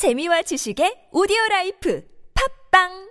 재미와 0.00 0.40
지식의 0.48 1.12
오디오 1.12 1.36
라이프. 1.50 2.00
팝빵 2.32 3.09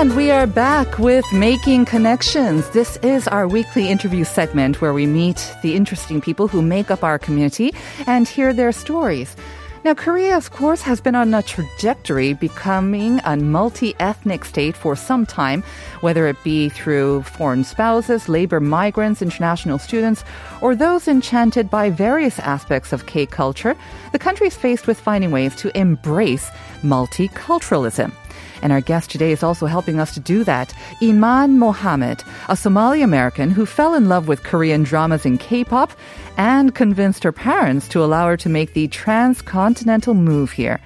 And 0.00 0.16
we 0.16 0.30
are 0.30 0.46
back 0.46 0.98
with 0.98 1.30
Making 1.30 1.84
Connections. 1.84 2.70
This 2.70 2.96
is 3.02 3.28
our 3.28 3.46
weekly 3.46 3.90
interview 3.90 4.24
segment 4.24 4.80
where 4.80 4.94
we 4.94 5.04
meet 5.04 5.54
the 5.60 5.76
interesting 5.76 6.22
people 6.22 6.48
who 6.48 6.62
make 6.62 6.90
up 6.90 7.04
our 7.04 7.18
community 7.18 7.74
and 8.06 8.26
hear 8.26 8.54
their 8.54 8.72
stories. 8.72 9.36
Now, 9.84 9.92
Korea, 9.92 10.38
of 10.38 10.52
course, 10.52 10.80
has 10.80 11.02
been 11.02 11.14
on 11.14 11.34
a 11.34 11.42
trajectory 11.42 12.32
becoming 12.32 13.20
a 13.26 13.36
multi 13.36 13.94
ethnic 14.00 14.46
state 14.46 14.74
for 14.74 14.96
some 14.96 15.26
time, 15.26 15.62
whether 16.00 16.26
it 16.26 16.42
be 16.42 16.70
through 16.70 17.24
foreign 17.24 17.62
spouses, 17.62 18.26
labor 18.26 18.58
migrants, 18.58 19.20
international 19.20 19.78
students, 19.78 20.24
or 20.62 20.74
those 20.74 21.08
enchanted 21.08 21.68
by 21.68 21.90
various 21.90 22.38
aspects 22.38 22.94
of 22.94 23.04
K 23.04 23.26
culture. 23.26 23.76
The 24.12 24.18
country 24.18 24.46
is 24.46 24.56
faced 24.56 24.86
with 24.86 24.98
finding 24.98 25.30
ways 25.30 25.54
to 25.56 25.76
embrace 25.78 26.48
multiculturalism. 26.80 28.14
And 28.62 28.72
our 28.72 28.80
guest 28.80 29.10
today 29.10 29.32
is 29.32 29.42
also 29.42 29.66
helping 29.66 30.00
us 30.00 30.14
to 30.14 30.20
do 30.20 30.44
that. 30.44 30.74
Iman 31.02 31.58
Mohammed, 31.58 32.22
a 32.48 32.56
Somali 32.56 33.02
American 33.02 33.50
who 33.50 33.66
fell 33.66 33.94
in 33.94 34.08
love 34.08 34.28
with 34.28 34.42
Korean 34.42 34.82
dramas 34.82 35.24
and 35.24 35.40
K-pop 35.40 35.92
and 36.36 36.74
convinced 36.74 37.24
her 37.24 37.32
parents 37.32 37.88
to 37.88 38.04
allow 38.04 38.26
her 38.26 38.36
to 38.36 38.48
make 38.48 38.72
the 38.72 38.88
transcontinental 38.88 40.14
move 40.14 40.52
here. 40.52 40.80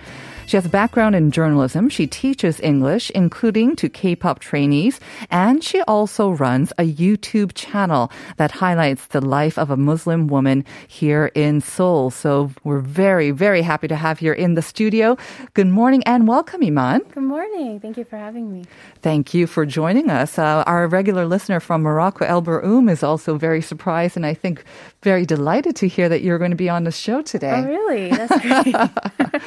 She 0.46 0.58
has 0.58 0.66
a 0.66 0.68
background 0.68 1.16
in 1.16 1.30
journalism. 1.30 1.88
She 1.88 2.06
teaches 2.06 2.60
English, 2.60 3.10
including 3.10 3.76
to 3.76 3.88
K-pop 3.88 4.40
trainees, 4.40 5.00
and 5.30 5.64
she 5.64 5.80
also 5.82 6.30
runs 6.30 6.70
a 6.78 6.82
YouTube 6.84 7.52
channel 7.54 8.12
that 8.36 8.50
highlights 8.50 9.06
the 9.06 9.22
life 9.22 9.58
of 9.58 9.70
a 9.70 9.76
Muslim 9.76 10.28
woman 10.28 10.64
here 10.86 11.32
in 11.34 11.62
Seoul. 11.62 12.10
So 12.10 12.50
we're 12.62 12.80
very, 12.80 13.30
very 13.30 13.62
happy 13.62 13.88
to 13.88 13.96
have 13.96 14.20
you 14.20 14.32
in 14.32 14.52
the 14.54 14.60
studio. 14.60 15.16
Good 15.54 15.66
morning 15.66 16.02
and 16.04 16.28
welcome, 16.28 16.62
Iman. 16.62 17.00
Good 17.12 17.22
morning. 17.24 17.80
Thank 17.80 17.96
you 17.96 18.04
for 18.04 18.18
having 18.18 18.52
me. 18.52 18.64
Thank 19.00 19.32
you 19.32 19.46
for 19.46 19.64
joining 19.64 20.10
us. 20.10 20.38
Uh, 20.38 20.62
our 20.66 20.86
regular 20.88 21.24
listener 21.24 21.58
from 21.58 21.82
Morocco, 21.82 22.26
El 22.26 22.42
Baroum, 22.42 22.90
is 22.90 23.02
also 23.02 23.38
very 23.38 23.62
surprised 23.62 24.14
and 24.14 24.26
I 24.26 24.34
think 24.34 24.62
very 25.02 25.24
delighted 25.24 25.74
to 25.76 25.88
hear 25.88 26.08
that 26.10 26.20
you're 26.20 26.38
going 26.38 26.50
to 26.50 26.56
be 26.56 26.68
on 26.68 26.84
the 26.84 26.92
show 26.92 27.22
today. 27.22 27.54
Oh, 27.56 27.64
really? 27.64 28.10
That's 28.10 28.40
great. 29.32 29.40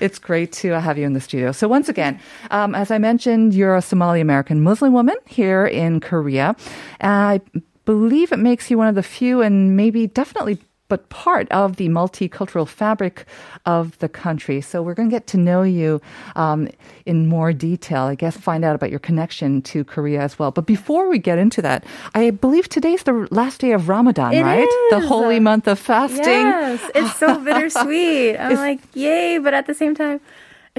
it's 0.00 0.18
great 0.18 0.39
to 0.46 0.80
have 0.80 0.98
you 0.98 1.06
in 1.06 1.12
the 1.12 1.20
studio. 1.20 1.52
So 1.52 1.68
once 1.68 1.88
again, 1.88 2.20
um, 2.50 2.74
as 2.74 2.90
I 2.90 2.98
mentioned, 2.98 3.54
you're 3.54 3.76
a 3.76 3.82
Somali 3.82 4.20
American 4.20 4.62
Muslim 4.62 4.92
woman 4.92 5.16
here 5.26 5.66
in 5.66 6.00
Korea. 6.00 6.56
I 7.00 7.40
believe 7.84 8.32
it 8.32 8.38
makes 8.38 8.70
you 8.70 8.78
one 8.78 8.88
of 8.88 8.94
the 8.94 9.02
few 9.02 9.42
and 9.42 9.76
maybe 9.76 10.06
definitely 10.06 10.58
but 10.90 11.08
part 11.08 11.48
of 11.50 11.76
the 11.76 11.88
multicultural 11.88 12.68
fabric 12.68 13.24
of 13.64 13.98
the 14.00 14.08
country. 14.08 14.60
So 14.60 14.82
we're 14.82 14.92
going 14.94 15.08
to 15.08 15.14
get 15.14 15.26
to 15.28 15.38
know 15.38 15.62
you 15.62 16.02
um, 16.36 16.68
in 17.06 17.26
more 17.26 17.54
detail. 17.54 18.02
I 18.02 18.14
guess 18.14 18.36
find 18.36 18.62
out 18.64 18.74
about 18.74 18.90
your 18.90 18.98
connection 19.00 19.62
to 19.72 19.84
Korea 19.84 20.20
as 20.20 20.38
well. 20.38 20.50
But 20.50 20.66
before 20.66 21.08
we 21.08 21.18
get 21.18 21.38
into 21.38 21.62
that, 21.62 21.84
I 22.14 22.28
believe 22.30 22.68
today's 22.68 23.02
the 23.04 23.26
last 23.30 23.60
day 23.62 23.72
of 23.72 23.88
Ramadan, 23.88 24.34
It 24.34 24.42
right? 24.42 24.68
The 24.90 25.00
holy 25.00 25.40
month 25.40 25.66
of 25.66 25.78
fasting. 25.78 26.24
yes, 26.24 26.90
it's 26.94 27.16
so 27.16 27.38
bittersweet. 27.44 28.36
I'm 28.38 28.56
like, 28.56 28.80
yay, 28.94 29.38
but 29.38 29.54
at 29.54 29.66
the 29.66 29.74
same 29.74 29.94
time, 29.94 30.20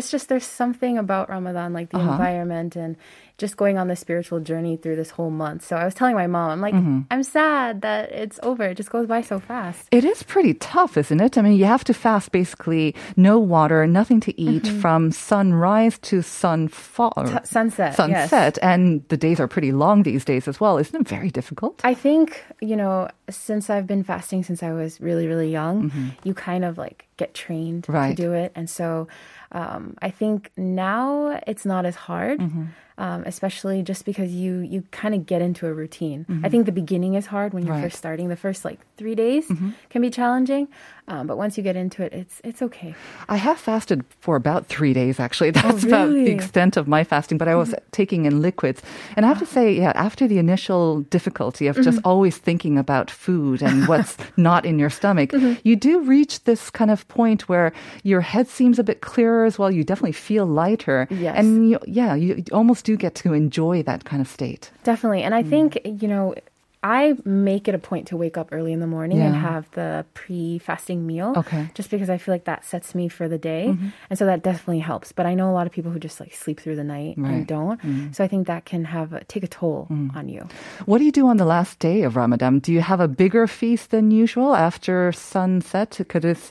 it's 0.02 0.10
just 0.10 0.26
there's 0.30 0.46
something 0.62 0.98
about 0.98 1.30
Ramadan, 1.30 1.70
like 1.78 1.90
the 1.94 1.98
Uh-huh. 2.02 2.12
environment 2.18 2.76
and 2.76 2.98
just 3.38 3.58
going 3.58 3.78
on 3.82 3.88
the 3.90 3.96
spiritual 3.96 4.40
journey 4.40 4.78
through 4.78 4.96
this 5.02 5.10
whole 5.18 5.32
month. 5.46 5.62
So 5.66 5.74
I 5.76 5.86
was 5.86 5.96
telling 5.98 6.14
my 6.24 6.28
mom, 6.28 6.48
I'm 6.54 6.62
like, 6.62 6.76
Mm-hmm. 6.78 7.00
I'm 7.14 7.24
sad 7.24 7.82
that 7.82 8.12
it's 8.24 8.38
over. 8.50 8.64
It 8.72 8.78
just 8.82 8.92
goes 8.96 9.08
by 9.14 9.22
so 9.22 9.40
fast. 9.40 9.82
It 9.90 10.04
is 10.06 10.22
pretty 10.34 10.54
tough, 10.56 10.94
isn't 10.98 11.20
it? 11.26 11.38
I 11.38 11.42
mean, 11.42 11.54
you 11.62 11.66
have 11.66 11.84
to 11.90 11.94
fast 11.94 12.32
basically 12.32 12.94
no 13.18 13.40
water, 13.56 13.80
nothing 13.88 14.20
to 14.28 14.32
eat 14.40 14.66
from 14.84 15.12
sunrise 15.12 15.98
to 16.10 16.22
sunfall. 16.22 17.14
T- 17.28 17.46
sunset. 17.48 17.96
yes. 17.98 17.98
sunset. 17.98 18.58
And 18.62 19.02
the 19.10 19.18
days 19.18 19.40
are 19.40 19.48
pretty 19.48 19.72
long 19.72 20.04
these 20.04 20.26
days 20.26 20.48
as 20.48 20.60
well. 20.62 20.78
Isn't 20.78 21.00
it 21.02 21.08
very 21.08 21.30
difficult? 21.32 21.82
I 21.84 21.94
think, 21.96 22.44
you 22.62 22.76
know, 22.76 23.08
since 23.30 23.70
I've 23.74 23.88
been 23.88 24.04
fasting 24.04 24.44
since 24.44 24.62
I 24.64 24.72
was 24.72 25.00
really, 25.02 25.28
really 25.28 25.52
young, 25.52 25.92
you 26.24 26.34
kind 26.34 26.64
of 26.66 26.78
like 26.78 27.08
get 27.18 27.34
trained 27.34 27.84
Mm-hmm. 27.84 27.94
Right. 27.94 28.16
to 28.18 28.24
do 28.28 28.34
it. 28.34 28.52
And 28.56 28.70
so 28.70 29.08
um, 29.52 29.96
I 30.02 30.10
think 30.10 30.52
now 30.58 31.42
it's 31.48 31.66
not 31.66 31.86
as 31.86 31.96
hard. 31.96 32.40
Mm-hmm. 32.40 32.66
Um, 33.02 33.24
especially 33.26 33.82
just 33.82 34.06
because 34.06 34.30
you 34.42 34.60
you 34.74 34.84
kind 35.02 35.14
of 35.18 35.26
get 35.26 35.42
into 35.42 35.66
a 35.66 35.74
routine. 35.74 36.20
I 36.46 36.50
think 36.50 36.62
the 36.68 36.72
beginning 36.84 37.16
is 37.16 37.26
hard 37.34 37.50
when 37.54 37.64
you're 37.66 37.74
Mm-hmm. 37.74 37.82
Right. 37.82 37.90
Mm-hmm. 37.90 37.90
first 37.90 37.98
starting. 37.98 38.28
The 38.30 38.42
first 38.48 38.62
like 38.70 38.80
three 39.00 39.16
days 39.16 39.46
can 39.92 40.02
be 40.08 40.12
challenging, 40.20 40.68
um, 41.08 41.26
but 41.26 41.36
once 41.44 41.58
you 41.58 41.64
get 41.70 41.76
into 41.76 42.00
it, 42.06 42.12
it's 42.22 42.36
it's 42.50 42.62
okay. 42.68 42.94
I 43.36 43.38
have 43.48 43.58
fasted 43.70 44.00
for 44.26 44.36
about 44.36 44.62
three 44.76 44.94
days, 45.02 45.20
actually. 45.20 45.52
That's 45.58 45.84
about 45.84 46.10
the 46.14 46.30
Oh, 46.30 46.36
extent 46.38 46.78
of 46.78 46.86
my 46.88 47.04
fasting, 47.04 47.38
but 47.42 47.48
I 47.48 47.56
was 47.56 47.74
taking 47.92 48.26
in 48.30 48.34
liquids. 48.42 48.80
And 49.16 49.26
I 49.26 49.30
have 49.32 49.40
to 49.40 49.50
say, 49.58 49.66
yeah, 49.84 49.94
after 49.96 50.28
the 50.28 50.38
initial 50.38 51.02
difficulty 51.10 51.66
of 51.72 51.76
just 51.88 52.00
always 52.06 52.36
thinking 52.38 52.78
about 52.78 53.10
food 53.10 53.64
and 53.64 53.88
what's 53.90 54.14
not 54.38 54.62
in 54.66 54.78
your 54.78 54.92
stomach, 54.92 55.30
you 55.64 55.76
do 55.90 55.94
reach 56.16 56.44
this 56.44 56.70
kind 56.70 56.92
of 56.92 57.08
point 57.08 57.50
where 57.50 57.72
your 58.04 58.22
head 58.22 58.48
seems 58.48 58.78
a 58.80 58.84
bit 58.84 59.00
clearer 59.02 59.46
as 59.50 59.58
well. 59.58 59.72
You 59.72 59.84
definitely 59.84 60.18
feel 60.30 60.46
lighter. 60.46 61.08
Yes. 61.10 61.36
And 61.40 61.48
you, 61.72 61.78
yeah, 61.88 62.14
you 62.16 62.44
almost 62.52 62.86
do 62.86 62.91
get 62.98 63.16
to 63.16 63.34
enjoy 63.34 63.84
that 63.84 64.04
kind 64.06 64.22
of 64.22 64.28
state. 64.28 64.72
Definitely. 64.84 65.24
And 65.24 65.34
I 65.36 65.44
think, 65.44 65.80
you 65.86 66.08
know, 66.08 66.36
I 66.84 67.16
make 67.26 67.68
it 67.68 67.76
a 67.76 67.78
point 67.78 68.08
to 68.08 68.18
wake 68.18 68.38
up 68.40 68.50
early 68.52 68.74
in 68.74 68.80
the 68.80 68.88
morning 68.88 69.22
and 69.22 69.36
have 69.36 69.70
the 69.72 70.04
pre 70.16 70.58
fasting 70.58 71.06
meal. 71.06 71.36
Okay. 71.38 71.58
Mm-hmm. 71.58 71.74
Just 71.76 71.92
because 71.92 72.10
I 72.10 72.18
feel 72.18 72.34
like 72.34 72.46
that 72.46 72.66
sets 72.66 72.96
me 72.96 73.08
for 73.08 73.28
the 73.28 73.38
day. 73.38 73.78
And 74.10 74.18
so 74.18 74.26
that 74.26 74.42
definitely 74.42 74.80
helps. 74.80 75.12
But 75.12 75.28
I 75.28 75.36
know 75.36 75.48
a 75.52 75.54
lot 75.54 75.68
of 75.68 75.74
people 75.74 75.92
who 75.92 76.00
just 76.00 76.20
like 76.20 76.34
sleep 76.34 76.60
through 76.60 76.78
the 76.78 76.84
night 76.84 77.14
Right. 77.18 77.18
Mm-hmm. 77.18 77.34
and 77.36 77.48
don't. 77.48 78.16
So 78.16 78.24
I 78.24 78.28
think 78.28 78.48
that 78.48 78.66
can 78.66 78.86
have 78.86 79.28
take 79.28 79.44
a 79.44 79.48
toll 79.48 79.88
on 80.16 80.28
you. 80.28 80.48
What 80.86 80.98
do 80.98 81.04
you 81.06 81.12
do 81.12 81.28
on 81.28 81.38
the 81.38 81.46
last 81.46 81.78
day 81.78 82.02
of 82.02 82.16
Ramadan? 82.16 82.58
Do 82.58 82.74
you 82.74 82.82
have 82.82 83.00
a 83.00 83.08
bigger 83.08 83.46
feast 83.46 83.92
than 83.92 84.10
usual 84.10 84.56
after 84.56 85.12
sunset? 85.12 86.00
Could 86.10 86.26
it, 86.26 86.50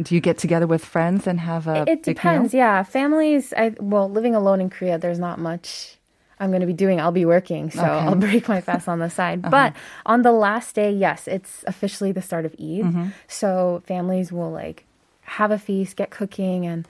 do 0.00 0.14
you 0.14 0.20
get 0.20 0.38
together 0.38 0.66
with 0.66 0.84
friends 0.84 1.26
and 1.26 1.40
have 1.40 1.66
a 1.66 1.84
it 1.88 2.02
depends. 2.02 2.52
meal? 2.52 2.58
Yeah. 2.58 2.82
Families, 2.82 3.52
I, 3.56 3.74
well, 3.78 4.08
living 4.08 4.34
alone 4.34 4.60
in 4.60 4.70
Korea, 4.70 4.98
there's 4.98 5.18
not 5.18 5.38
much. 5.38 5.96
I'm 6.40 6.50
going 6.50 6.60
to 6.60 6.66
be 6.66 6.72
doing. 6.72 7.00
I'll 7.00 7.12
be 7.12 7.24
working, 7.24 7.70
so 7.70 7.80
Okay. 7.80 7.88
Uh-huh. 7.88 8.08
I'll 8.08 8.14
break 8.30 8.48
my 8.48 8.60
fast 8.60 8.88
on 8.88 8.98
the 8.98 9.08
side. 9.10 9.42
But 9.42 9.74
on 10.06 10.22
the 10.22 10.32
last 10.32 10.74
day, 10.74 10.90
yes, 10.90 11.28
it's 11.28 11.62
officially 11.66 12.10
the 12.10 12.22
start 12.22 12.44
of 12.44 12.52
Eid. 12.54 12.84
Mm-hmm. 12.84 13.08
So 13.28 13.82
families 13.86 14.32
will 14.32 14.50
like 14.50 14.84
have 15.22 15.50
a 15.50 15.58
feast, 15.58 15.96
get 15.96 16.10
cooking, 16.10 16.66
and 16.66 16.88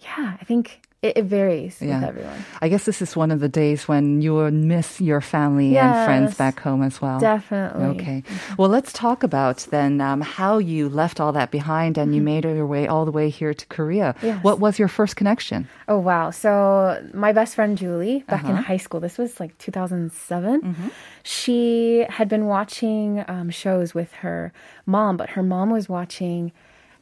yeah, 0.00 0.36
I 0.40 0.44
think 0.44 0.80
it, 1.02 1.16
it 1.16 1.24
varies 1.24 1.80
Yeah. 1.80 2.00
with 2.00 2.08
everyone. 2.10 2.44
I 2.60 2.68
guess 2.68 2.84
this 2.84 3.00
is 3.00 3.16
one 3.16 3.30
of 3.30 3.40
the 3.40 3.48
days 3.48 3.88
when 3.88 4.20
you 4.20 4.34
will 4.34 4.50
miss 4.50 5.00
your 5.00 5.20
family 5.20 5.78
and 5.78 6.04
friends 6.04 6.34
back 6.36 6.60
home 6.60 6.82
as 6.82 7.00
well. 7.00 7.18
Definitely. 7.18 7.84
Okay. 7.96 8.22
Well, 8.58 8.68
let's 8.68 8.92
talk 8.92 9.22
about 9.22 9.66
then 9.70 10.00
um, 10.00 10.20
how 10.20 10.58
you 10.58 10.88
left 10.88 11.18
all 11.20 11.32
that 11.32 11.50
behind 11.50 11.96
and 11.96 12.14
you 12.14 12.20
made 12.20 12.44
your 12.44 12.66
way 12.66 12.86
all 12.86 13.04
the 13.04 13.12
way 13.12 13.30
here 13.30 13.54
to 13.54 13.66
Korea. 13.66 14.14
Mm-hmm. 14.18 14.26
Yes. 14.26 14.44
What 14.44 14.60
was 14.60 14.78
your 14.78 14.88
first 14.88 15.16
connection? 15.16 15.68
Oh 15.88 15.98
wow! 15.98 16.30
So 16.30 17.00
my 17.14 17.32
best 17.32 17.54
friend 17.54 17.78
Julie, 17.78 18.24
back 18.28 18.44
Uh-huh. 18.44 18.52
in 18.52 18.56
high 18.62 18.76
school, 18.76 19.00
this 19.00 19.16
was 19.18 19.40
like 19.40 19.56
2007. 19.58 20.60
Mm-hmm. 20.60 20.88
She 21.22 22.04
had 22.08 22.28
been 22.28 22.46
watching 22.46 23.24
um, 23.28 23.50
shows 23.50 23.94
with 23.94 24.12
her 24.20 24.52
mom, 24.86 25.16
but 25.16 25.30
her 25.30 25.42
mom 25.42 25.70
was 25.70 25.88
watching 25.88 26.52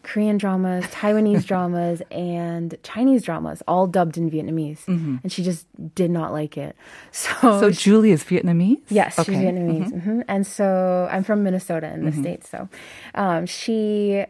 Korean 0.02 0.38
dramas, 0.38 0.84
Taiwanese 0.86 1.44
dramas, 1.50 2.00
and 2.10 2.76
Chinese 2.82 3.22
dramas, 3.22 3.62
all 3.68 3.86
dubbed 3.86 4.16
in 4.16 4.30
Vietnamese, 4.30 4.86
and 4.88 5.30
she 5.30 5.42
just 5.42 5.66
did 5.94 6.10
not 6.10 6.32
like 6.32 6.56
it. 6.56 6.76
So, 7.12 7.28
Mm-hmm. 7.30 7.60
So 7.60 7.70
Julie 7.70 8.12
is 8.12 8.24
Vietnamese? 8.24 8.80
Yes, 8.88 9.16
she's 9.16 9.28
Okay. 9.28 9.44
Vietnamese. 9.44 10.02
hmm 10.02 10.20
And 10.28 10.46
so 10.46 11.08
I'm 11.10 11.24
from 11.24 11.42
Minnesota 11.44 11.92
in 11.92 12.04
the 12.04 12.12
States. 12.12 12.48
So 12.48 12.68
um, 13.14 13.46
she 13.46 14.24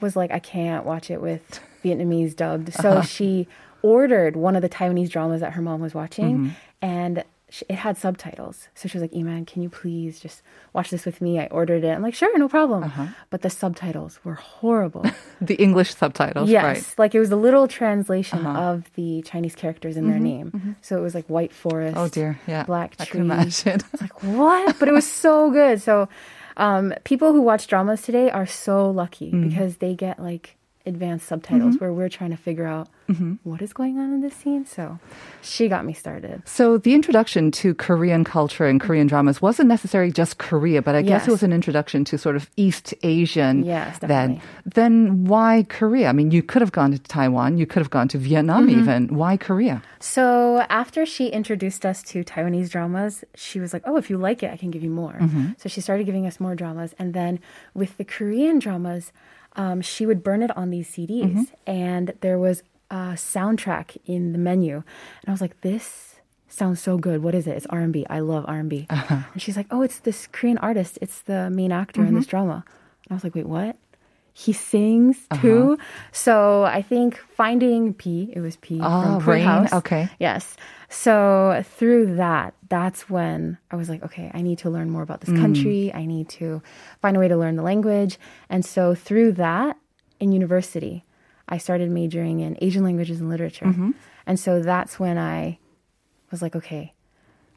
was 0.00 0.16
like, 0.16 0.30
I 0.32 0.38
can't 0.38 0.84
watch 0.84 1.10
it 1.10 1.20
with 1.20 1.60
Vietnamese 1.84 2.34
dubbed. 2.34 2.72
So 2.74 3.02
she 3.02 3.46
ordered 3.82 4.34
one 4.36 4.56
of 4.56 4.62
the 4.62 4.68
Taiwanese 4.68 5.10
dramas 5.10 5.40
that 5.40 5.52
her 5.54 5.62
mom 5.62 5.80
was 5.80 5.94
watching, 5.94 6.38
Mm-hmm. 6.38 6.48
and 6.82 7.24
it 7.68 7.76
had 7.76 7.96
subtitles. 7.96 8.68
So 8.74 8.88
she 8.88 8.96
was 8.98 9.02
like, 9.02 9.14
"Iman, 9.14 9.44
can 9.46 9.62
you 9.62 9.68
please 9.68 10.18
just 10.18 10.42
watch 10.72 10.90
this 10.90 11.04
with 11.04 11.20
me?" 11.20 11.38
I 11.38 11.46
ordered 11.46 11.84
it. 11.84 11.90
I'm 11.94 12.02
like, 12.02 12.14
"Sure, 12.14 12.36
no 12.38 12.48
problem." 12.48 12.84
Uh-huh. 12.84 13.06
But 13.30 13.42
the 13.42 13.50
subtitles 13.50 14.18
were 14.24 14.34
horrible. 14.34 15.04
The 15.40 15.54
English 15.56 15.94
subtitles, 15.94 16.48
yes, 16.48 16.64
right? 16.64 16.78
Uh-huh. 16.78 16.94
like 16.96 17.14
it 17.14 17.20
was 17.20 17.30
a 17.30 17.36
little 17.36 17.68
translation 17.68 18.46
of 18.46 18.90
the 18.94 19.20
Chinese 19.22 19.54
characters 19.54 19.96
in 19.96 20.08
their 20.08 20.18
name. 20.18 20.76
So 20.80 20.96
it 20.98 21.02
was 21.02 21.14
like 21.14 21.26
white 21.28 21.52
forest. 21.52 21.96
Mm-hmm, 21.96 22.04
Oh 22.04 22.08
dear, 22.08 22.38
yeah. 22.46 22.64
black 22.64 22.94
I 22.98 23.04
tree. 23.04 23.20
can 23.20 23.30
imagine. 23.30 23.80
It's 23.92 24.00
like 24.00 24.22
what? 24.22 24.78
But 24.78 24.88
it 24.88 24.92
was 24.92 25.06
so 25.10 25.50
good. 25.50 25.82
So 25.82 26.08
um, 26.56 26.94
people 27.04 27.32
who 27.32 27.42
watch 27.42 27.66
dramas 27.66 28.00
today 28.02 28.30
are 28.30 28.46
so 28.46 28.90
lucky 28.90 29.32
Mm. 29.32 29.48
because 29.50 29.76
they 29.78 29.94
get 29.94 30.18
like 30.18 30.56
advanced 30.86 31.24
Mm-hmm. 31.26 31.34
subtitles 31.34 31.74
where 31.80 31.92
we're 31.92 32.08
trying 32.08 32.30
to 32.30 32.36
figure 32.36 32.66
out 32.66 32.88
what 33.42 33.60
is 33.62 33.72
going 33.72 33.98
on 33.98 34.12
in 34.14 34.20
this 34.22 34.34
scene. 34.34 34.64
So 34.66 34.98
she 35.42 35.68
got 35.68 35.84
me 35.84 35.92
started. 35.92 36.42
So 36.46 36.78
the 36.78 36.94
introduction 36.94 37.50
to 37.52 37.74
Korean 37.74 38.24
culture 38.24 38.66
and 38.66 38.80
Korean 38.80 39.06
dramas 39.06 39.42
wasn't 39.42 39.68
necessarily 39.68 40.10
just 40.12 40.38
Korea, 40.38 40.80
but 40.82 40.94
I 40.94 41.02
guess 41.02 41.28
it 41.28 41.30
was 41.30 41.42
an 41.42 41.52
introduction 41.52 42.04
to 42.06 42.18
sort 42.18 42.36
of 42.36 42.50
East 42.56 42.94
Asian. 43.02 43.64
Yes, 43.64 43.98
then, 43.98 44.08
definitely. 44.08 44.42
then 44.64 45.24
why 45.24 45.66
Korea? 45.68 46.08
I 46.08 46.12
mean, 46.12 46.30
you 46.30 46.42
could 46.42 46.62
have 46.62 46.72
gone 46.72 46.92
to 46.92 46.98
Taiwan, 46.98 47.58
you 47.58 47.66
could 47.66 47.80
have 47.80 47.90
gone 47.90 48.08
to 48.08 48.18
Vietnam, 48.18 48.68
Mm-hmm. 48.68 48.80
even. 48.80 49.14
Why 49.16 49.36
Korea? 49.36 49.82
So 50.00 50.64
after 50.70 51.04
she 51.06 51.28
introduced 51.28 51.84
us 51.84 52.02
to 52.04 52.24
Taiwanese 52.24 52.70
dramas, 52.70 53.24
she 53.34 53.60
was 53.60 53.72
like, 53.72 53.82
"Oh, 53.86 53.96
if 53.96 54.08
you 54.10 54.16
like 54.16 54.42
it, 54.42 54.50
I 54.50 54.56
can 54.56 54.70
give 54.70 54.82
you 54.82 54.90
more." 54.90 55.18
So 55.58 55.68
she 55.68 55.80
started 55.80 56.04
giving 56.06 56.26
us 56.26 56.40
more 56.40 56.54
dramas, 56.54 56.94
and 56.98 57.14
then 57.14 57.40
with 57.74 57.96
the 57.98 58.04
Korean 58.04 58.58
dramas, 58.58 59.12
um, 59.56 59.80
she 59.80 60.04
would 60.06 60.22
burn 60.22 60.42
it 60.42 60.56
on 60.56 60.70
these 60.70 60.88
CDs, 60.90 61.48
and 61.66 62.12
there 62.20 62.38
was 62.38 62.62
a 62.90 63.14
soundtrack 63.16 63.96
in 64.06 64.32
the 64.32 64.38
menu, 64.38 64.76
and 64.76 65.28
I 65.28 65.30
was 65.30 65.40
like, 65.40 65.60
"This." 65.60 66.10
Sounds 66.46 66.78
so 66.78 66.98
good. 66.98 67.20
What 67.20 67.34
is 67.34 67.48
it? 67.48 67.56
It's 67.56 67.66
R 67.66 67.80
and 67.80 67.92
B. 67.92 68.06
I 68.08 68.20
love 68.20 68.44
R 68.46 68.60
and 68.60 68.70
B. 68.70 68.86
Uh-huh. 68.88 69.22
And 69.32 69.42
she's 69.42 69.56
like, 69.56 69.66
"Oh, 69.72 69.82
it's 69.82 69.98
this 70.00 70.28
Korean 70.28 70.58
artist. 70.58 70.98
It's 71.02 71.22
the 71.22 71.50
main 71.50 71.72
actor 71.72 72.04
in 72.04 72.14
this 72.14 72.26
mm-hmm. 72.26 72.30
drama." 72.30 72.64
And 73.04 73.10
I 73.10 73.14
was 73.14 73.24
like, 73.24 73.34
"Wait, 73.34 73.46
what?" 73.46 73.76
He 74.34 74.52
sings 74.52 75.16
uh-huh. 75.30 75.42
too. 75.42 75.78
So 76.12 76.64
I 76.64 76.82
think 76.82 77.18
finding 77.36 77.92
Bi, 77.92 78.28
it 78.32 78.40
was 78.40 78.56
Bi 78.56 78.78
Ah, 78.80 79.20
from 79.20 79.40
House. 79.40 79.72
okay. 79.72 80.08
Yes. 80.18 80.56
So 80.88 81.62
through 81.64 82.16
that, 82.16 82.54
that's 82.68 83.08
when 83.08 83.58
I 83.70 83.76
was 83.76 83.88
like, 83.88 84.02
okay, 84.02 84.30
I 84.34 84.42
need 84.42 84.58
to 84.58 84.70
learn 84.70 84.90
more 84.90 85.02
about 85.02 85.20
this 85.20 85.30
mm. 85.30 85.40
country. 85.40 85.92
I 85.94 86.04
need 86.04 86.28
to 86.40 86.62
find 87.00 87.16
a 87.16 87.20
way 87.20 87.28
to 87.28 87.36
learn 87.36 87.54
the 87.54 87.62
language. 87.62 88.18
And 88.48 88.64
so 88.64 88.94
through 88.94 89.32
that, 89.32 89.76
in 90.20 90.32
university, 90.32 91.04
I 91.48 91.58
started 91.58 91.90
majoring 91.90 92.40
in 92.40 92.56
Asian 92.60 92.84
languages 92.84 93.20
and 93.20 93.28
literature. 93.28 93.66
Mm-hmm. 93.66 93.90
And 94.26 94.40
so 94.40 94.60
that's 94.60 94.98
when 94.98 95.18
I 95.18 95.58
was 96.30 96.42
like, 96.42 96.56
okay, 96.56 96.94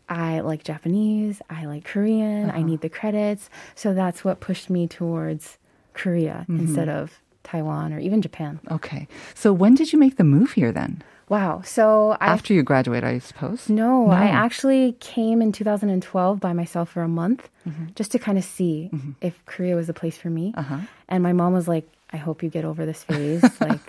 I 0.10 0.40
like 0.42 0.64
Japanese, 0.64 1.42
I 1.50 1.66
like 1.66 1.84
Korean, 1.84 2.50
I 2.50 2.58
uh-huh. 2.58 2.66
need 2.66 2.82
the 2.82 2.90
credits. 2.90 3.50
So 3.76 3.94
that's 3.94 4.24
what 4.24 4.40
pushed 4.40 4.70
me 4.70 4.88
towards 4.88 5.58
Korea 5.94 6.46
mm-hmm. 6.50 6.60
instead 6.60 6.90
of 6.90 7.20
Taiwan 7.44 7.94
or 7.94 8.00
even 8.00 8.22
Japan. 8.22 8.60
Okay. 8.70 9.08
So 9.34 9.52
when 9.54 9.76
did 9.76 9.92
you 9.94 10.00
make 10.00 10.18
the 10.18 10.24
move 10.24 10.52
here 10.52 10.72
then? 10.72 11.04
Wow. 11.30 11.62
So 11.62 12.16
I 12.22 12.28
After 12.28 12.54
you 12.54 12.64
graduate, 12.64 13.04
I 13.04 13.20
suppose. 13.20 13.68
No, 13.68 14.10
I 14.10 14.28
actually 14.28 14.94
came 15.02 15.42
in 15.42 15.52
2012 15.52 16.40
by 16.40 16.54
myself 16.54 16.90
for 16.92 17.04
a 17.04 17.08
month 17.10 17.50
mm-hmm. 17.68 17.88
just 17.96 18.14
to 18.14 18.20
kind 18.20 18.38
of 18.38 18.46
see 18.46 18.90
if 19.20 19.44
Korea 19.46 19.76
was 19.76 19.88
the 19.88 19.94
place 19.94 20.18
for 20.18 20.30
me. 20.30 20.54
Uh-huh. 20.56 20.80
And 21.10 21.24
my 21.24 21.34
mom 21.34 21.52
was 21.52 21.68
like, 21.68 21.90
I 22.12 22.18
hope 22.18 22.44
you 22.44 22.50
get 22.50 22.66
over 22.66 22.86
this 22.86 23.04
phase. 23.04 23.44
like, 23.62 23.80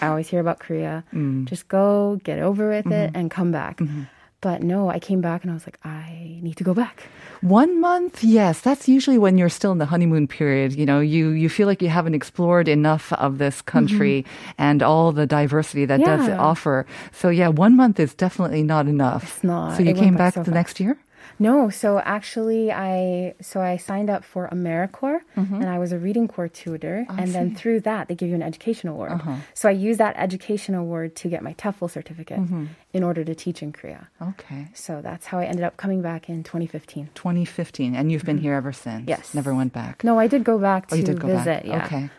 I 0.00 0.08
always 0.08 0.28
hear 0.28 0.40
about 0.40 0.58
Korea. 0.58 1.04
Mm. 1.12 1.46
Just 1.46 1.68
go, 1.68 2.20
get 2.24 2.38
over 2.38 2.68
with 2.68 2.86
it, 2.86 2.90
mm-hmm. 2.90 3.16
and 3.16 3.30
come 3.30 3.52
back. 3.52 3.78
Mm-hmm. 3.78 4.02
But 4.40 4.62
no, 4.62 4.88
I 4.88 5.00
came 5.00 5.20
back 5.20 5.42
and 5.42 5.50
I 5.50 5.54
was 5.54 5.66
like, 5.66 5.80
I 5.84 6.38
need 6.42 6.56
to 6.58 6.64
go 6.64 6.72
back. 6.72 7.02
One 7.40 7.80
month, 7.80 8.22
yes, 8.22 8.60
that's 8.60 8.86
usually 8.86 9.18
when 9.18 9.36
you're 9.36 9.48
still 9.48 9.72
in 9.72 9.78
the 9.78 9.86
honeymoon 9.86 10.28
period. 10.28 10.74
You 10.74 10.86
know, 10.86 11.00
you 11.00 11.30
you 11.30 11.48
feel 11.48 11.66
like 11.66 11.82
you 11.82 11.88
haven't 11.88 12.14
explored 12.14 12.68
enough 12.68 13.12
of 13.14 13.38
this 13.38 13.56
mm-hmm. 13.56 13.70
country 13.70 14.24
and 14.56 14.80
all 14.80 15.10
the 15.10 15.26
diversity 15.26 15.86
that 15.86 16.00
does 16.00 16.28
offer. 16.28 16.86
So 17.10 17.30
yeah, 17.30 17.48
one 17.48 17.76
month 17.76 17.98
is 17.98 18.14
definitely 18.14 18.62
not 18.62 18.86
enough. 18.86 19.24
It's 19.24 19.44
not. 19.44 19.76
So 19.76 19.82
you 19.82 19.90
It 19.90 19.96
came 19.96 20.14
back 20.14 20.34
so 20.34 20.40
the 20.40 20.44
fast. 20.44 20.54
next 20.54 20.80
year. 20.80 20.98
No, 21.38 21.70
so 21.70 21.98
actually, 22.00 22.72
I 22.72 23.34
so 23.40 23.60
I 23.60 23.76
signed 23.76 24.10
up 24.10 24.24
for 24.24 24.48
AmeriCorps, 24.48 25.20
mm-hmm. 25.36 25.54
and 25.54 25.68
I 25.68 25.78
was 25.78 25.92
a 25.92 25.98
reading 25.98 26.26
corps 26.28 26.48
tutor, 26.48 27.06
oh, 27.08 27.14
and 27.16 27.32
then 27.32 27.54
through 27.54 27.80
that 27.80 28.08
they 28.08 28.14
give 28.14 28.28
you 28.28 28.34
an 28.34 28.42
education 28.42 28.88
award. 28.88 29.12
Uh-huh. 29.12 29.36
So 29.54 29.68
I 29.68 29.72
used 29.72 30.00
that 30.00 30.14
education 30.16 30.74
award 30.74 31.14
to 31.16 31.28
get 31.28 31.42
my 31.42 31.54
TEFL 31.54 31.90
certificate 31.90 32.40
mm-hmm. 32.40 32.66
In 32.92 33.02
order 33.04 33.22
to 33.22 33.34
teach 33.34 33.62
in 33.62 33.70
Korea. 33.72 34.08
Okay. 34.22 34.68
So 34.74 35.00
that's 35.02 35.26
how 35.26 35.38
I 35.38 35.44
ended 35.44 35.64
up 35.64 35.76
coming 35.76 36.00
back 36.02 36.28
in 36.30 36.42
2015. 36.42 37.10
2015, 37.14 37.94
and 37.94 38.10
you've 38.10 38.24
been 38.24 38.38
here 38.38 38.54
ever 38.54 38.72
since. 38.72 39.02
Mm-hmm. 39.02 39.10
Yes. 39.10 39.34
Never 39.34 39.54
went 39.54 39.72
back. 39.74 40.02
No, 40.04 40.18
I 40.18 40.26
did 40.26 40.42
go 40.44 40.58
back 40.58 40.86
Oh, 40.90 40.96
to 40.96 40.98
you 40.98 41.04
did 41.04 41.20
go 41.20 41.28
visit. 41.28 41.44
back. 41.44 41.64
Yeah. 41.66 41.80
Mm-hmm. 41.86 41.94
Okay. 41.96 42.10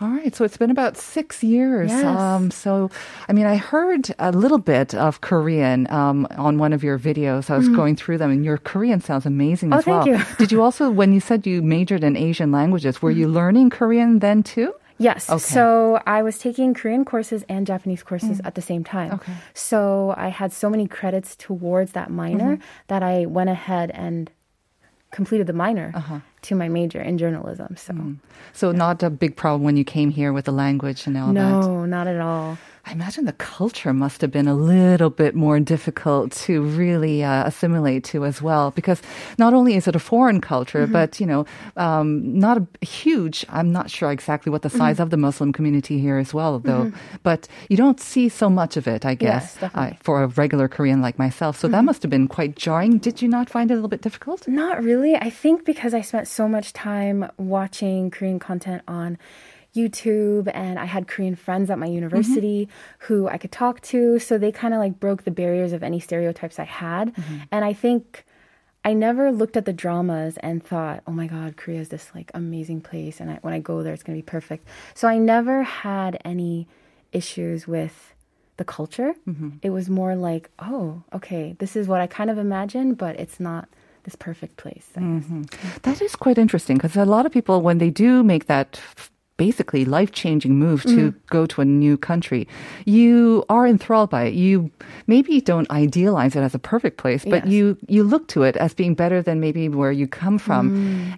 All 0.00 0.08
right. 0.08 0.34
So 0.34 0.44
it's 0.44 0.56
been 0.56 0.70
about 0.70 0.96
six 0.96 1.42
years. 1.42 1.90
Yes. 1.90 2.04
Um, 2.04 2.50
so, 2.50 2.90
I 3.28 3.32
mean, 3.32 3.46
I 3.46 3.56
heard 3.56 4.14
a 4.18 4.30
little 4.32 4.58
bit 4.58 4.94
of 4.94 5.20
Korean 5.22 5.90
um, 5.90 6.26
on 6.36 6.58
one 6.58 6.72
of 6.72 6.84
your 6.84 6.98
videos. 6.98 7.50
I 7.50 7.56
was 7.58 7.68
going 7.68 7.96
through 7.96 8.18
them, 8.18 8.30
and 8.30 8.44
your 8.44 8.58
Korean 8.58 9.00
sounds 9.00 9.26
amazing 9.26 9.70
Mm-hmm. 9.70 9.74
Oh, 9.74 9.78
as 9.78 9.86
well. 9.86 10.04
thank 10.04 10.28
you. 10.30 10.36
Did 10.36 10.52
you 10.52 10.62
also, 10.62 10.88
when 10.90 11.12
you 11.12 11.20
said 11.20 11.46
you 11.46 11.62
majored 11.62 12.04
in 12.04 12.16
Asian 12.16 12.52
languages, 12.52 13.02
were 13.02 13.10
you 13.10 13.28
learning 13.28 13.70
Korean 13.70 14.20
then 14.20 14.42
too? 14.42 14.72
Yes. 15.00 15.30
Okay. 15.30 15.38
So 15.38 16.02
I 16.06 16.22
was 16.22 16.38
taking 16.38 16.74
Korean 16.74 17.06
courses 17.06 17.42
and 17.48 17.66
Japanese 17.66 18.02
courses 18.02 18.38
mm. 18.38 18.46
at 18.46 18.54
the 18.54 18.60
same 18.60 18.84
time. 18.84 19.12
Okay. 19.12 19.32
So 19.54 20.14
I 20.16 20.28
had 20.28 20.52
so 20.52 20.68
many 20.68 20.86
credits 20.86 21.34
towards 21.34 21.92
that 21.92 22.10
minor 22.10 22.56
mm-hmm. 22.56 22.64
that 22.88 23.02
I 23.02 23.24
went 23.24 23.48
ahead 23.48 23.90
and 23.92 24.30
completed 25.10 25.46
the 25.46 25.52
minor 25.52 25.90
uh-huh. 25.94 26.20
To 26.42 26.54
my 26.54 26.68
major 26.68 27.00
in 27.00 27.18
journalism. 27.18 27.76
So 27.76 27.94
So 28.52 28.72
not 28.72 29.02
a 29.02 29.10
big 29.10 29.36
problem 29.36 29.62
when 29.64 29.76
you 29.76 29.84
came 29.84 30.10
here 30.10 30.32
with 30.32 30.44
the 30.46 30.52
language 30.52 31.06
and 31.06 31.16
all 31.16 31.32
that. 31.32 31.34
no, 31.34 31.84
not 31.86 32.06
at 32.06 32.20
all. 32.20 32.56
I 32.86 32.92
imagine 32.92 33.26
the 33.26 33.34
culture 33.34 33.92
must 33.92 34.22
have 34.22 34.32
been 34.32 34.48
a 34.48 34.54
little 34.54 35.10
bit 35.10 35.34
more 35.34 35.60
difficult 35.60 36.32
to 36.48 36.62
really 36.62 37.22
uh, 37.22 37.44
assimilate 37.46 38.04
to 38.04 38.24
as 38.24 38.40
well, 38.40 38.70
because 38.72 39.02
not 39.36 39.52
only 39.52 39.76
is 39.76 39.86
it 39.86 39.94
a 39.94 39.98
foreign 40.00 40.40
culture, 40.40 40.84
Mm-hmm. 40.84 40.92
but 40.98 41.20
you 41.20 41.26
know, 41.26 41.44
um, 41.76 42.38
not 42.40 42.56
a 42.56 42.64
huge. 42.84 43.44
I'm 43.50 43.70
not 43.70 43.90
sure 43.90 44.10
exactly 44.10 44.50
what 44.50 44.62
the 44.62 44.70
size 44.70 44.96
Mm-hmm. 44.96 45.02
of 45.02 45.10
the 45.10 45.18
Muslim 45.18 45.52
community 45.52 46.00
here 46.00 46.16
as 46.16 46.32
well, 46.32 46.58
though. 46.58 46.90
But 47.22 47.46
you 47.68 47.76
don't 47.76 48.00
see 48.00 48.30
so 48.30 48.48
much 48.48 48.78
of 48.80 48.88
it, 48.88 49.04
I 49.04 49.14
guess, 49.14 49.58
Yes. 49.60 49.70
Mm-hmm. 49.72 49.96
for 50.00 50.22
a 50.24 50.28
regular 50.42 50.66
Korean 50.66 51.02
like 51.02 51.18
myself. 51.18 51.60
So 51.60 51.68
that 51.68 51.84
must 51.84 52.00
have 52.02 52.10
been 52.10 52.28
quite 52.28 52.56
jarring. 52.56 52.96
Did 52.98 53.20
you 53.20 53.28
not 53.28 53.50
find 53.50 53.70
it 53.70 53.74
a 53.74 53.76
little 53.76 53.92
bit 53.92 54.00
difficult? 54.00 54.48
Not 54.48 54.82
really. 54.82 55.14
I 55.16 55.28
think 55.42 55.66
because 55.68 55.92
I 55.92 56.00
spent 56.00 56.26
so 56.30 56.48
much 56.48 56.72
time 56.72 57.30
watching 57.36 58.10
Korean 58.10 58.38
content 58.38 58.82
on 58.86 59.18
YouTube 59.74 60.50
and 60.52 60.78
I 60.78 60.84
had 60.84 61.06
Korean 61.06 61.36
friends 61.36 61.70
at 61.70 61.78
my 61.78 61.86
mm-hmm. 61.86 61.94
university 61.94 62.68
who 63.00 63.28
I 63.28 63.38
could 63.38 63.52
talk 63.52 63.80
to. 63.82 64.18
So 64.18 64.38
they 64.38 64.52
kind 64.52 64.74
of 64.74 64.80
like 64.80 64.98
broke 64.98 65.24
the 65.24 65.30
barriers 65.30 65.72
of 65.72 65.82
any 65.82 66.00
stereotypes 66.00 66.58
I 66.58 66.64
had. 66.64 67.14
Mm-hmm. 67.14 67.38
And 67.52 67.64
I 67.64 67.72
think 67.72 68.24
I 68.84 68.94
never 68.94 69.30
looked 69.30 69.56
at 69.56 69.66
the 69.66 69.72
dramas 69.72 70.38
and 70.38 70.64
thought, 70.64 71.02
oh 71.06 71.12
my 71.12 71.26
God, 71.26 71.56
Korea 71.56 71.80
is 71.80 71.90
this 71.90 72.10
like 72.14 72.30
amazing 72.34 72.80
place. 72.80 73.20
And 73.20 73.30
I, 73.30 73.34
when 73.42 73.54
I 73.54 73.58
go 73.60 73.82
there, 73.82 73.92
it's 73.92 74.02
going 74.02 74.18
to 74.18 74.22
be 74.24 74.30
perfect. 74.30 74.66
So 74.94 75.06
I 75.06 75.18
never 75.18 75.62
had 75.62 76.18
any 76.24 76.66
issues 77.12 77.68
with 77.68 78.14
the 78.56 78.64
culture. 78.64 79.14
Mm-hmm. 79.28 79.50
It 79.62 79.70
was 79.70 79.88
more 79.88 80.16
like, 80.16 80.50
oh, 80.58 81.02
okay, 81.12 81.54
this 81.58 81.76
is 81.76 81.86
what 81.86 82.00
I 82.00 82.06
kind 82.06 82.30
of 82.30 82.38
imagined, 82.38 82.98
but 82.98 83.18
it's 83.20 83.38
not 83.38 83.68
this 84.04 84.16
perfect 84.16 84.56
place. 84.56 84.86
Guess. 84.94 85.04
Mm-hmm. 85.04 85.42
That 85.82 86.00
is 86.02 86.16
quite 86.16 86.38
interesting 86.38 86.76
because 86.76 86.96
a 86.96 87.04
lot 87.04 87.26
of 87.26 87.32
people, 87.32 87.62
when 87.62 87.78
they 87.78 87.90
do 87.90 88.22
make 88.22 88.46
that 88.46 88.80
basically 89.46 89.82
life 89.98 90.12
changing 90.12 90.52
move 90.66 90.80
to 90.94 91.02
go 91.36 91.46
to 91.52 91.56
a 91.62 91.64
new 91.64 91.96
country, 91.96 92.42
you 92.84 93.42
are 93.48 93.66
enthralled 93.66 94.10
by 94.10 94.22
it. 94.28 94.34
You 94.34 94.70
maybe 95.06 95.40
don't 95.40 95.68
idealize 95.70 96.36
it 96.36 96.42
as 96.48 96.54
a 96.54 96.58
perfect 96.72 96.96
place, 97.02 97.24
but 97.24 97.40
Yes. 97.44 97.52
you, 97.54 97.62
you 97.88 98.02
look 98.04 98.24
to 98.34 98.42
it 98.48 98.54
as 98.64 98.74
being 98.74 98.94
better 98.94 99.22
than 99.22 99.40
maybe 99.40 99.68
where 99.80 99.92
you 100.00 100.06
come 100.06 100.36
from. 100.38 100.64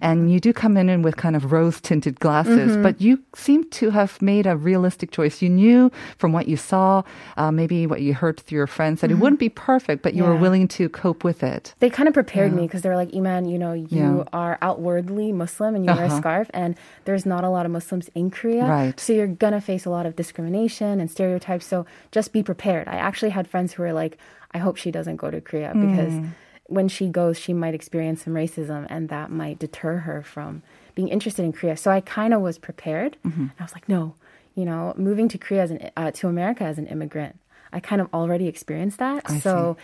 And 0.01 0.31
you 0.31 0.39
do 0.39 0.51
come 0.53 0.77
in 0.77 0.87
in 0.93 1.01
with 1.01 1.15
kind 1.25 1.35
of 1.35 1.51
rose 1.51 1.77
tinted 1.81 2.15
glasses, 2.25 2.71
but 2.85 3.01
you 3.05 3.19
seem 3.35 3.61
to 3.79 3.85
have 3.91 4.11
made 4.21 4.45
a 4.47 4.55
realistic 4.55 5.11
choice. 5.11 5.35
You 5.43 5.49
knew 5.49 5.91
from 6.17 6.31
what 6.31 6.47
you 6.47 6.57
saw, 6.71 7.03
uh, 7.37 7.51
maybe 7.51 7.87
what 7.91 8.01
you 8.01 8.13
heard 8.13 8.39
through 8.39 8.57
your 8.63 8.67
friends, 8.77 9.01
that 9.01 9.11
it 9.11 9.15
wouldn't 9.21 9.39
be 9.47 9.49
perfect, 9.49 9.99
but 10.05 10.13
you 10.17 10.23
were 10.23 10.35
willing 10.45 10.67
to 10.79 10.87
cope 11.03 11.23
with 11.29 11.43
it. 11.43 11.63
They 11.79 11.89
kind 11.89 12.07
of 12.07 12.13
prepared 12.13 12.51
me 12.53 12.63
because 12.67 12.81
they 12.83 12.89
were 12.89 12.95
like, 13.03 13.13
Iman, 13.13 13.43
you 13.51 13.57
know, 13.63 13.73
you 13.73 13.87
Yeah. 14.23 14.23
are 14.43 14.57
outwardly 14.61 15.31
Muslim 15.43 15.75
and 15.75 15.83
you 15.85 15.91
wear 15.91 16.05
a 16.05 16.07
Uh-huh. 16.07 16.21
scarf, 16.21 16.47
and 16.53 16.75
there's 17.05 17.25
not 17.25 17.43
a 17.43 17.49
lot 17.49 17.65
of 17.65 17.71
Muslims 17.71 18.05
in 18.15 18.29
Korea. 18.29 18.65
Right. 18.65 18.99
So 18.99 19.13
you're 19.13 19.27
going 19.27 19.53
to 19.53 19.61
face 19.61 19.85
a 19.85 19.89
lot 19.89 20.05
of 20.05 20.15
discrimination 20.15 20.99
and 20.99 21.09
stereotypes. 21.09 21.65
So 21.65 21.85
just 22.11 22.31
be 22.33 22.43
prepared. 22.43 22.87
I 22.87 22.95
actually 22.95 23.31
had 23.31 23.47
friends 23.47 23.73
who 23.73 23.83
were 23.83 23.93
like, 23.93 24.17
I 24.51 24.59
hope 24.59 24.77
she 24.77 24.91
doesn't 24.91 25.17
go 25.17 25.31
to 25.31 25.41
Korea 25.41 25.71
hmm. 25.71 25.89
because 25.89 26.29
when 26.67 26.87
she 26.87 27.07
goes, 27.07 27.37
she 27.37 27.53
might 27.53 27.73
experience 27.73 28.23
some 28.23 28.33
racism 28.33 28.87
and 28.89 29.09
that 29.09 29.31
might 29.31 29.59
deter 29.59 29.97
her 29.97 30.23
from 30.23 30.63
being 30.95 31.07
interested 31.07 31.43
in 31.43 31.51
Korea. 31.51 31.75
So 31.75 31.91
I 31.91 32.01
kind 32.01 32.33
of 32.33 32.41
was 32.41 32.57
prepared. 32.57 33.17
Mm-hmm. 33.25 33.41
And 33.41 33.51
I 33.59 33.63
was 33.63 33.73
like, 33.73 33.89
no, 33.89 34.15
you 34.55 34.65
know, 34.65 34.93
moving 34.95 35.27
to 35.29 35.37
Korea 35.37 35.63
as 35.63 35.71
an, 35.71 35.89
uh, 35.97 36.11
to 36.11 36.27
America 36.27 36.63
as 36.63 36.77
an 36.77 36.87
immigrant. 36.87 37.39
I 37.71 37.79
kind 37.79 38.01
of 38.01 38.07
already 38.13 38.47
experienced 38.47 38.99
that. 38.99 39.23
I 39.25 39.39
so 39.39 39.77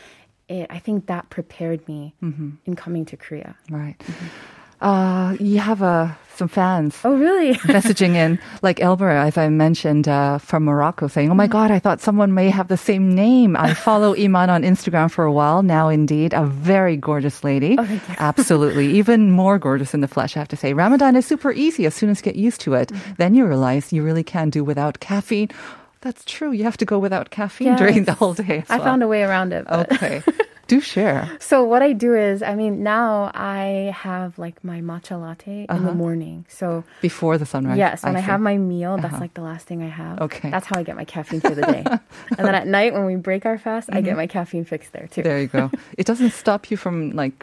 it, 0.47 0.67
I 0.69 0.79
think 0.79 1.07
that 1.07 1.29
prepared 1.29 1.87
me 1.87 2.13
mm-hmm. 2.21 2.51
in 2.65 2.75
coming 2.75 3.05
to 3.05 3.17
Korea. 3.17 3.55
Right. 3.69 3.97
Mm-hmm. 3.99 4.25
Uh, 4.81 5.35
you 5.39 5.59
have 5.59 5.81
uh, 5.83 6.09
some 6.35 6.47
fans. 6.47 6.97
Oh, 7.03 7.13
really? 7.17 7.53
messaging 7.67 8.15
in, 8.15 8.39
like 8.61 8.79
Elmer, 8.81 9.09
as 9.09 9.37
I 9.37 9.49
mentioned, 9.49 10.07
uh, 10.07 10.37
from 10.37 10.63
Morocco, 10.63 11.07
saying, 11.07 11.29
"Oh 11.29 11.35
my 11.35 11.47
God, 11.47 11.69
I 11.69 11.79
thought 11.79 11.99
someone 11.99 12.33
may 12.33 12.49
have 12.49 12.69
the 12.69 12.77
same 12.77 13.13
name." 13.13 13.57
I 13.57 13.73
follow 13.87 14.15
Iman 14.15 14.49
on 14.49 14.63
Instagram 14.63 15.11
for 15.11 15.25
a 15.25 15.31
while 15.33 15.63
now. 15.63 15.89
Indeed, 15.89 16.33
a 16.33 16.45
very 16.45 16.95
gorgeous 16.95 17.43
lady. 17.43 17.75
Oh. 17.77 18.01
Absolutely, 18.19 18.87
even 18.97 19.31
more 19.31 19.59
gorgeous 19.59 19.93
in 19.93 19.99
the 20.01 20.07
flesh. 20.07 20.37
I 20.37 20.39
have 20.39 20.47
to 20.49 20.57
say, 20.57 20.73
Ramadan 20.73 21.15
is 21.17 21.25
super 21.25 21.51
easy 21.51 21.85
as 21.85 21.93
soon 21.93 22.09
as 22.09 22.19
you 22.19 22.23
get 22.23 22.35
used 22.37 22.61
to 22.61 22.73
it. 22.75 22.89
Mm-hmm. 22.89 23.13
Then 23.17 23.33
you 23.35 23.45
realize 23.45 23.91
you 23.91 24.01
really 24.03 24.23
can 24.23 24.49
do 24.49 24.63
without 24.63 24.99
caffeine. 25.01 25.49
That's 26.01 26.23
true. 26.23 26.53
You 26.53 26.63
have 26.63 26.77
to 26.77 26.85
go 26.85 26.97
without 26.97 27.29
caffeine 27.31 27.75
during 27.75 28.05
the 28.05 28.13
whole 28.13 28.33
day. 28.33 28.59
As 28.59 28.69
I 28.69 28.77
well. 28.77 28.85
found 28.85 29.03
a 29.03 29.07
way 29.09 29.23
around 29.23 29.51
it. 29.51 29.65
but- 29.67 29.91
Okay, 29.91 30.23
do 30.69 30.79
share. 30.79 31.29
So 31.39 31.63
what 31.63 31.81
I 31.81 31.93
do 31.93 32.15
is, 32.15 32.41
I 32.41 32.55
mean, 32.55 32.83
now 32.83 33.31
I 33.33 33.91
have 33.97 34.37
like 34.37 34.63
my 34.63 34.79
matcha 34.81 35.19
latte 35.19 35.61
in 35.61 35.65
the 35.67 35.73
uh-huh. 35.73 35.93
morning. 35.93 36.45
So 36.47 36.83
Before 37.01 37.37
the 37.37 37.45
sunrise. 37.45 37.77
yes, 37.77 38.03
when 38.03 38.15
I, 38.15 38.19
see. 38.19 38.25
have 38.25 38.39
my 38.39 38.57
meal, 38.57 38.95
that's 38.95 39.15
uh-huh. 39.15 39.19
like 39.19 39.33
the 39.33 39.41
last 39.41 39.65
thing 39.65 39.81
I 39.81 39.89
have. 39.89 40.21
Okay. 40.21 40.49
That's 40.49 40.67
how 40.67 40.79
I 40.79 40.83
get 40.83 40.95
my 40.95 41.05
caffeine 41.05 41.41
for 41.41 41.55
the 41.55 41.63
day. 41.63 41.83
and 42.37 42.47
then 42.47 42.55
at 42.55 42.67
night 42.67 42.93
when 42.93 43.05
we 43.05 43.15
break 43.15 43.45
our 43.45 43.57
fast, 43.57 43.89
I 43.91 44.01
get 44.01 44.11
mm-hmm. 44.11 44.17
my 44.17 44.27
caffeine 44.27 44.63
fix 44.63 44.89
there 44.91 45.07
too. 45.11 45.23
There 45.23 45.41
you 45.41 45.47
go. 45.47 45.71
it 45.97 46.05
doesn't 46.05 46.31
stop 46.31 46.71
you 46.71 46.77
from 46.77 47.11
like. 47.11 47.33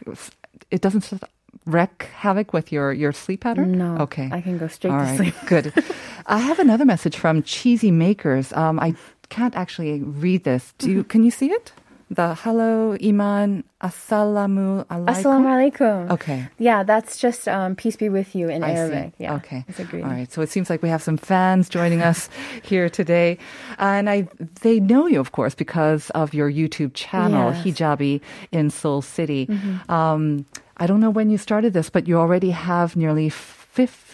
It 0.70 0.80
doesn't 0.80 1.12
s- 1.12 1.20
wreak 1.66 2.08
havoc 2.14 2.52
with 2.52 2.70
your 2.70 2.92
your 2.92 3.12
sleep 3.12 3.40
pattern. 3.40 3.76
No. 3.76 3.98
Okay. 4.06 4.28
I 4.32 4.40
can 4.40 4.56
go 4.56 4.68
straight 4.68 4.92
All 4.92 5.00
to 5.00 5.04
right. 5.04 5.16
sleep. 5.16 5.34
Good. 5.46 5.72
I 6.26 6.38
have 6.38 6.58
another 6.58 6.84
message 6.84 7.16
from 7.16 7.42
Cheesy 7.42 7.90
Makers. 7.90 8.52
Um, 8.52 8.78
I 8.78 8.94
can't 9.28 9.56
actually 9.56 10.00
read 10.02 10.44
this. 10.44 10.72
Do 10.78 10.90
you? 10.90 11.04
Can 11.04 11.22
you 11.24 11.30
see 11.30 11.50
it? 11.50 11.72
The 12.08 12.36
hello 12.36 12.96
iman 13.02 13.64
assalamu 13.82 14.86
alaikum. 14.86 15.06
Assalamu 15.06 15.46
alaikum. 15.48 16.10
Okay. 16.12 16.46
Yeah, 16.56 16.84
that's 16.84 17.18
just 17.18 17.48
um, 17.48 17.74
peace 17.74 17.96
be 17.96 18.08
with 18.08 18.36
you 18.36 18.48
in 18.48 18.62
I 18.62 18.74
Arabic. 18.74 19.14
see. 19.18 19.24
Yeah. 19.24 19.34
Okay. 19.34 19.64
It's 19.66 19.80
a 19.80 19.84
greeting. 19.84 20.08
All 20.08 20.14
right. 20.14 20.30
So 20.32 20.40
it 20.40 20.48
seems 20.48 20.70
like 20.70 20.82
we 20.84 20.88
have 20.88 21.02
some 21.02 21.16
fans 21.16 21.68
joining 21.68 22.02
us 22.02 22.30
here 22.62 22.88
today, 22.88 23.38
and 23.78 24.08
I 24.08 24.28
they 24.62 24.78
know 24.78 25.08
you, 25.08 25.18
of 25.18 25.32
course, 25.32 25.56
because 25.56 26.10
of 26.10 26.32
your 26.32 26.50
YouTube 26.50 26.92
channel, 26.94 27.50
Yes. 27.50 27.58
Mm-hmm. 27.64 27.68
Hijabi 27.70 28.20
in 28.52 28.70
Seoul 28.70 29.02
City. 29.02 29.48
Um, 29.88 30.46
I 30.76 30.86
don't 30.86 31.00
know 31.00 31.10
when 31.10 31.28
you 31.28 31.38
started 31.38 31.72
this, 31.72 31.90
but 31.90 32.06
you 32.06 32.18
already 32.18 32.50
have 32.50 32.94
nearly. 32.94 33.30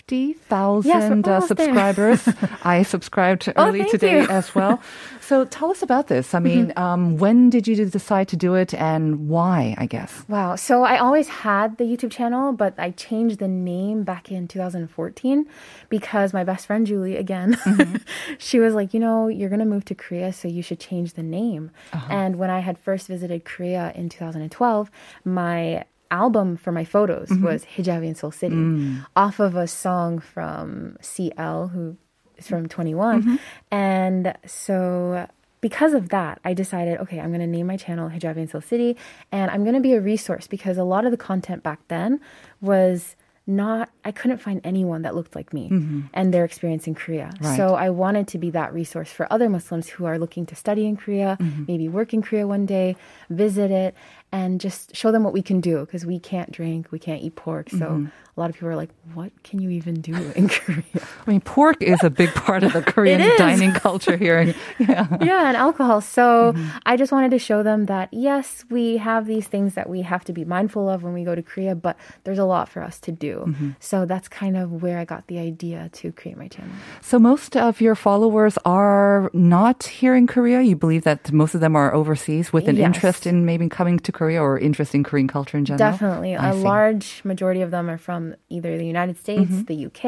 50,000 0.08 0.88
Yes, 0.88 1.26
uh, 1.26 1.40
subscribers. 1.46 2.28
I 2.64 2.82
subscribed 2.82 3.48
Oh, 3.56 3.66
early 3.68 3.80
thank 3.80 3.90
today 3.92 4.22
you. 4.22 4.28
as 4.28 4.54
well. 4.54 4.80
So 5.22 5.44
tell 5.46 5.70
us 5.70 5.82
about 5.82 6.08
this. 6.08 6.34
I 6.34 6.40
mean, 6.40 6.66
Mm-hmm. 6.66 6.78
um, 6.82 7.16
when 7.16 7.48
did 7.48 7.66
you 7.68 7.74
decide 7.86 8.26
to 8.28 8.36
do 8.36 8.54
it 8.54 8.74
and 8.74 9.28
why, 9.28 9.74
I 9.78 9.86
guess? 9.86 10.24
Wow. 10.28 10.56
So 10.56 10.82
I 10.82 10.98
always 10.98 11.28
had 11.28 11.78
the 11.78 11.84
YouTube 11.84 12.10
channel, 12.10 12.52
but 12.52 12.74
I 12.76 12.90
changed 12.90 13.38
the 13.38 13.48
name 13.48 14.02
back 14.02 14.30
in 14.30 14.46
2014 14.48 15.46
because 15.88 16.34
my 16.34 16.44
best 16.44 16.66
friend 16.66 16.86
Julie, 16.86 17.16
again, 17.16 17.56
she 18.38 18.58
was 18.58 18.74
like, 18.74 18.92
you 18.92 19.00
know, 19.00 19.28
you're 19.28 19.48
going 19.48 19.60
to 19.60 19.64
move 19.74 19.84
to 19.86 19.94
Korea, 19.94 20.32
so 20.34 20.48
you 20.48 20.60
should 20.62 20.80
change 20.80 21.14
the 21.14 21.22
name. 21.22 21.70
And 22.10 22.36
when 22.36 22.50
I 22.50 22.58
had 22.58 22.76
first 22.76 23.06
visited 23.06 23.44
Korea 23.46 23.92
in 23.94 24.08
2012, 24.10 24.90
my 25.24 25.84
album 26.12 26.56
for 26.56 26.70
my 26.70 26.84
photos 26.84 27.28
mm-hmm. 27.28 27.44
was 27.44 27.64
Hijabi 27.64 28.06
in 28.06 28.14
Seoul 28.14 28.30
City 28.30 28.54
mm. 28.54 29.04
off 29.16 29.40
of 29.40 29.56
a 29.56 29.66
song 29.66 30.20
from 30.20 30.96
CL, 31.00 31.68
who 31.68 31.96
is 32.36 32.46
from 32.46 32.68
2NE1. 32.68 33.22
Mm-hmm. 33.22 33.36
And 33.72 34.34
so 34.46 35.26
because 35.62 35.94
of 35.94 36.10
that, 36.10 36.40
I 36.44 36.54
decided, 36.54 36.98
okay, 37.00 37.18
I'm 37.18 37.30
going 37.30 37.40
to 37.40 37.46
name 37.46 37.66
my 37.66 37.76
channel 37.76 38.10
Hijabi 38.10 38.38
in 38.38 38.48
Seoul 38.48 38.60
City, 38.60 38.96
and 39.30 39.50
I'm 39.50 39.62
going 39.62 39.74
to 39.74 39.80
be 39.80 39.94
a 39.94 40.00
resource 40.00 40.46
because 40.46 40.76
a 40.76 40.84
lot 40.84 41.04
of 41.06 41.10
the 41.10 41.16
content 41.16 41.62
back 41.62 41.80
then 41.88 42.20
was 42.60 43.16
not, 43.46 43.90
I 44.04 44.12
couldn't 44.12 44.38
find 44.38 44.60
anyone 44.62 45.02
that 45.02 45.14
looked 45.16 45.34
like 45.34 45.52
me 45.52 45.68
mm-hmm. 45.68 46.00
and 46.14 46.32
their 46.32 46.44
experience 46.44 46.86
in 46.86 46.94
Korea. 46.94 47.32
Right. 47.40 47.56
So 47.56 47.74
I 47.74 47.90
wanted 47.90 48.28
to 48.28 48.38
be 48.38 48.50
that 48.50 48.72
resource 48.72 49.10
for 49.10 49.26
other 49.32 49.48
Muslims 49.48 49.88
who 49.88 50.04
are 50.04 50.18
looking 50.18 50.46
to 50.46 50.54
study 50.54 50.86
in 50.86 50.96
Korea, 50.96 51.36
maybe 51.66 51.88
work 51.88 52.14
in 52.14 52.22
Korea 52.22 52.46
one 52.46 52.66
day, 52.66 52.96
visit 53.30 53.70
it, 53.70 53.94
and 54.32 54.60
just 54.60 54.94
show 54.96 55.12
them 55.12 55.22
what 55.24 55.32
we 55.32 55.42
can 55.42 55.60
do 55.60 55.80
because 55.80 56.06
we 56.06 56.18
can't 56.18 56.50
drink, 56.50 56.90
we 56.90 56.98
can't 56.98 57.22
eat 57.22 57.36
pork. 57.36 57.68
So 57.70 58.06
a 58.34 58.40
lot 58.40 58.48
of 58.48 58.56
people 58.56 58.68
are 58.70 58.76
like, 58.76 58.88
what 59.12 59.30
can 59.44 59.60
you 59.60 59.68
even 59.70 60.00
do 60.00 60.14
in 60.34 60.48
Korea? 60.56 60.82
I 61.26 61.30
mean, 61.30 61.42
pork 61.42 61.82
is 61.82 62.02
a 62.02 62.08
big 62.08 62.32
part 62.34 62.62
of 62.62 62.72
the 62.72 62.80
Korean 62.92 63.20
dining 63.36 63.72
culture 63.72 64.16
here. 64.16 64.54
Yeah. 64.78 65.06
yeah, 65.20 65.48
and 65.48 65.56
alcohol. 65.56 66.00
So 66.00 66.52
Mm-hmm. 66.52 66.68
I 66.86 66.96
just 66.96 67.12
wanted 67.12 67.30
to 67.32 67.38
show 67.38 67.62
them 67.62 67.86
that 67.86 68.08
yes, 68.12 68.64
we 68.70 68.96
have 68.96 69.26
these 69.26 69.46
things 69.46 69.74
that 69.74 69.88
we 69.88 70.00
have 70.02 70.24
to 70.24 70.32
be 70.32 70.44
mindful 70.46 70.88
of 70.88 71.02
when 71.02 71.12
we 71.12 71.24
go 71.24 71.34
to 71.34 71.42
Korea, 71.42 71.74
but 71.74 71.96
there's 72.24 72.38
a 72.38 72.44
lot 72.44 72.68
for 72.70 72.82
us 72.82 72.98
to 73.00 73.12
do. 73.12 73.44
Mm-hmm. 73.46 73.70
So 73.80 74.06
that's 74.06 74.28
kind 74.28 74.56
of 74.56 74.82
where 74.82 74.98
I 74.98 75.04
got 75.04 75.26
the 75.26 75.38
idea 75.38 75.90
to 76.00 76.10
create 76.12 76.38
my 76.38 76.48
channel. 76.48 76.72
So 77.02 77.18
most 77.18 77.56
of 77.56 77.80
your 77.82 77.94
followers 77.94 78.56
are 78.64 79.30
not 79.34 79.84
here 79.84 80.14
in 80.14 80.26
Korea. 80.26 80.62
You 80.62 80.74
believe 80.76 81.04
that 81.04 81.30
most 81.32 81.54
of 81.54 81.60
them 81.60 81.76
are 81.76 81.92
overseas 81.94 82.52
with 82.52 82.66
an 82.68 82.76
Yes. 82.76 82.86
interest 82.86 83.26
in 83.26 83.44
maybe 83.44 83.68
coming 83.68 83.98
to 84.00 84.10
Korea 84.12 84.21
or 84.30 84.58
interest 84.58 84.94
in 84.94 85.02
Korean 85.02 85.28
culture 85.28 85.56
in 85.58 85.64
general. 85.64 85.90
Definitely. 85.90 86.36
I 86.36 86.50
A 86.50 86.52
see. 86.52 86.56
Mm-hmm. 86.58 86.66
large 86.66 87.20
majority 87.24 87.62
of 87.62 87.70
them 87.70 87.88
are 87.90 87.98
from 87.98 88.34
either 88.48 88.76
the 88.78 88.86
United 88.86 89.16
States, 89.18 89.62
the 89.66 89.86
UK. 89.86 90.04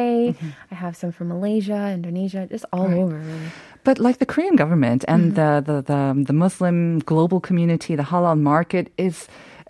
I 0.71 0.75
have 0.75 0.94
some 0.97 1.11
from 1.12 1.28
Malaysia, 1.28 1.90
Indonesia, 1.92 2.47
just 2.50 2.64
all 2.73 2.87
over, 2.87 3.16
really. 3.18 3.49
But 3.85 3.99
like 3.99 4.18
the 4.18 4.26
Korean 4.26 4.56
government 4.56 5.04
and 5.09 5.33
Mm-hmm. 5.33 5.66
the, 5.66 5.83
the, 5.83 5.83
the, 5.92 6.25
the 6.30 6.33
Muslim 6.33 7.00
global 7.00 7.40
community, 7.40 7.97
the 7.97 8.04
halal 8.04 8.38
market 8.38 8.92
is 8.97 9.26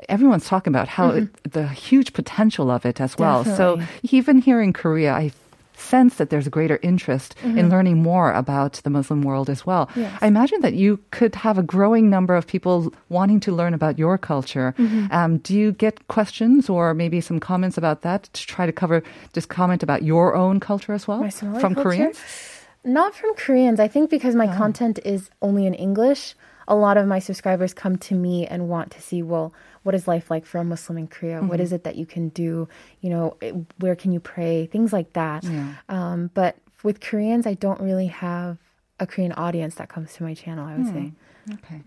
everyone's 0.08 0.46
talking 0.46 0.72
about 0.72 0.88
how 0.88 1.10
it, 1.10 1.52
the 1.52 1.66
huge 1.68 2.12
potential 2.12 2.70
of 2.70 2.84
it 2.84 3.00
as 3.00 3.16
well. 3.18 3.44
So 3.44 3.76
Mm-hmm. 3.76 4.16
Even 4.18 4.38
here 4.38 4.60
in 4.60 4.72
Korea, 4.72 5.12
I 5.14 5.30
sense 5.76 6.16
that 6.16 6.30
there's 6.30 6.46
a 6.46 6.50
greater 6.50 6.78
interest 6.82 7.34
in 7.42 7.68
learning 7.68 8.02
more 8.02 8.32
about 8.32 8.74
the 8.84 8.90
Muslim 8.90 9.22
world 9.22 9.50
as 9.50 9.66
well. 9.66 9.86
Mm-hmm. 9.86 10.00
Yes. 10.00 10.18
I 10.22 10.26
imagine 10.26 10.60
that 10.60 10.74
you 10.74 10.98
could 11.10 11.34
have 11.34 11.58
a 11.58 11.62
growing 11.62 12.10
number 12.10 12.34
of 12.36 12.46
people 12.46 12.92
wanting 13.08 13.40
to 13.40 13.52
learn 13.52 13.74
about 13.74 13.98
your 13.98 14.18
culture. 14.18 14.74
Mm-hmm. 14.78 15.06
Um, 15.10 15.38
do 15.38 15.54
you 15.54 15.72
get 15.72 16.06
questions 16.08 16.68
or 16.68 16.94
maybe 16.94 17.20
some 17.20 17.40
comments 17.40 17.76
about 17.76 18.02
that 18.02 18.24
to 18.32 18.46
try 18.46 18.66
to 18.66 18.72
cover, 18.72 19.02
just 19.32 19.48
comment 19.48 19.82
about 19.82 20.02
your 20.02 20.34
own 20.34 20.60
culture 20.60 20.92
as 20.92 21.08
well 21.08 21.28
from 21.30 21.74
culture? 21.74 21.82
Koreans? 21.82 22.18
Not 22.84 23.14
from 23.14 23.34
Koreans. 23.34 23.80
I 23.80 23.88
think 23.88 24.10
because 24.10 24.34
Oh. 24.34 24.38
my 24.38 24.46
content 24.46 24.98
is 25.04 25.30
only 25.40 25.66
in 25.66 25.74
English, 25.74 26.34
a 26.68 26.74
lot 26.74 26.96
of 26.96 27.06
my 27.06 27.18
subscribers 27.18 27.74
come 27.74 27.96
to 27.98 28.14
me 28.14 28.46
and 28.46 28.68
want 28.68 28.90
to 28.92 29.00
see, 29.00 29.22
well, 29.22 29.52
what 29.84 29.94
is 29.94 30.08
life 30.08 30.30
like 30.30 30.44
for 30.44 30.58
a 30.58 30.64
Muslim 30.64 30.98
in 30.98 31.06
Korea? 31.06 31.40
What 31.40 31.52
Mm-hmm. 31.52 31.62
is 31.62 31.72
it 31.72 31.84
that 31.84 31.94
you 31.96 32.04
can 32.06 32.28
do? 32.30 32.68
You 33.00 33.10
know, 33.10 33.36
where 33.78 33.94
can 33.94 34.10
you 34.12 34.20
pray? 34.20 34.66
Things 34.66 34.92
like 34.92 35.12
that. 35.14 35.44
Yeah. 35.44 35.74
Um, 35.88 36.30
but 36.34 36.56
with 36.82 37.00
Koreans, 37.00 37.46
I 37.46 37.54
don't 37.54 37.80
really 37.80 38.08
have 38.08 38.58
a 39.00 39.06
Korean 39.06 39.32
audience 39.32 39.74
that 39.76 39.88
comes 39.88 40.12
to 40.14 40.22
my 40.22 40.34
channel, 40.34 40.66
I 40.66 40.74
would 40.76 40.86
say. 40.88 41.12
Okay. 41.52 41.82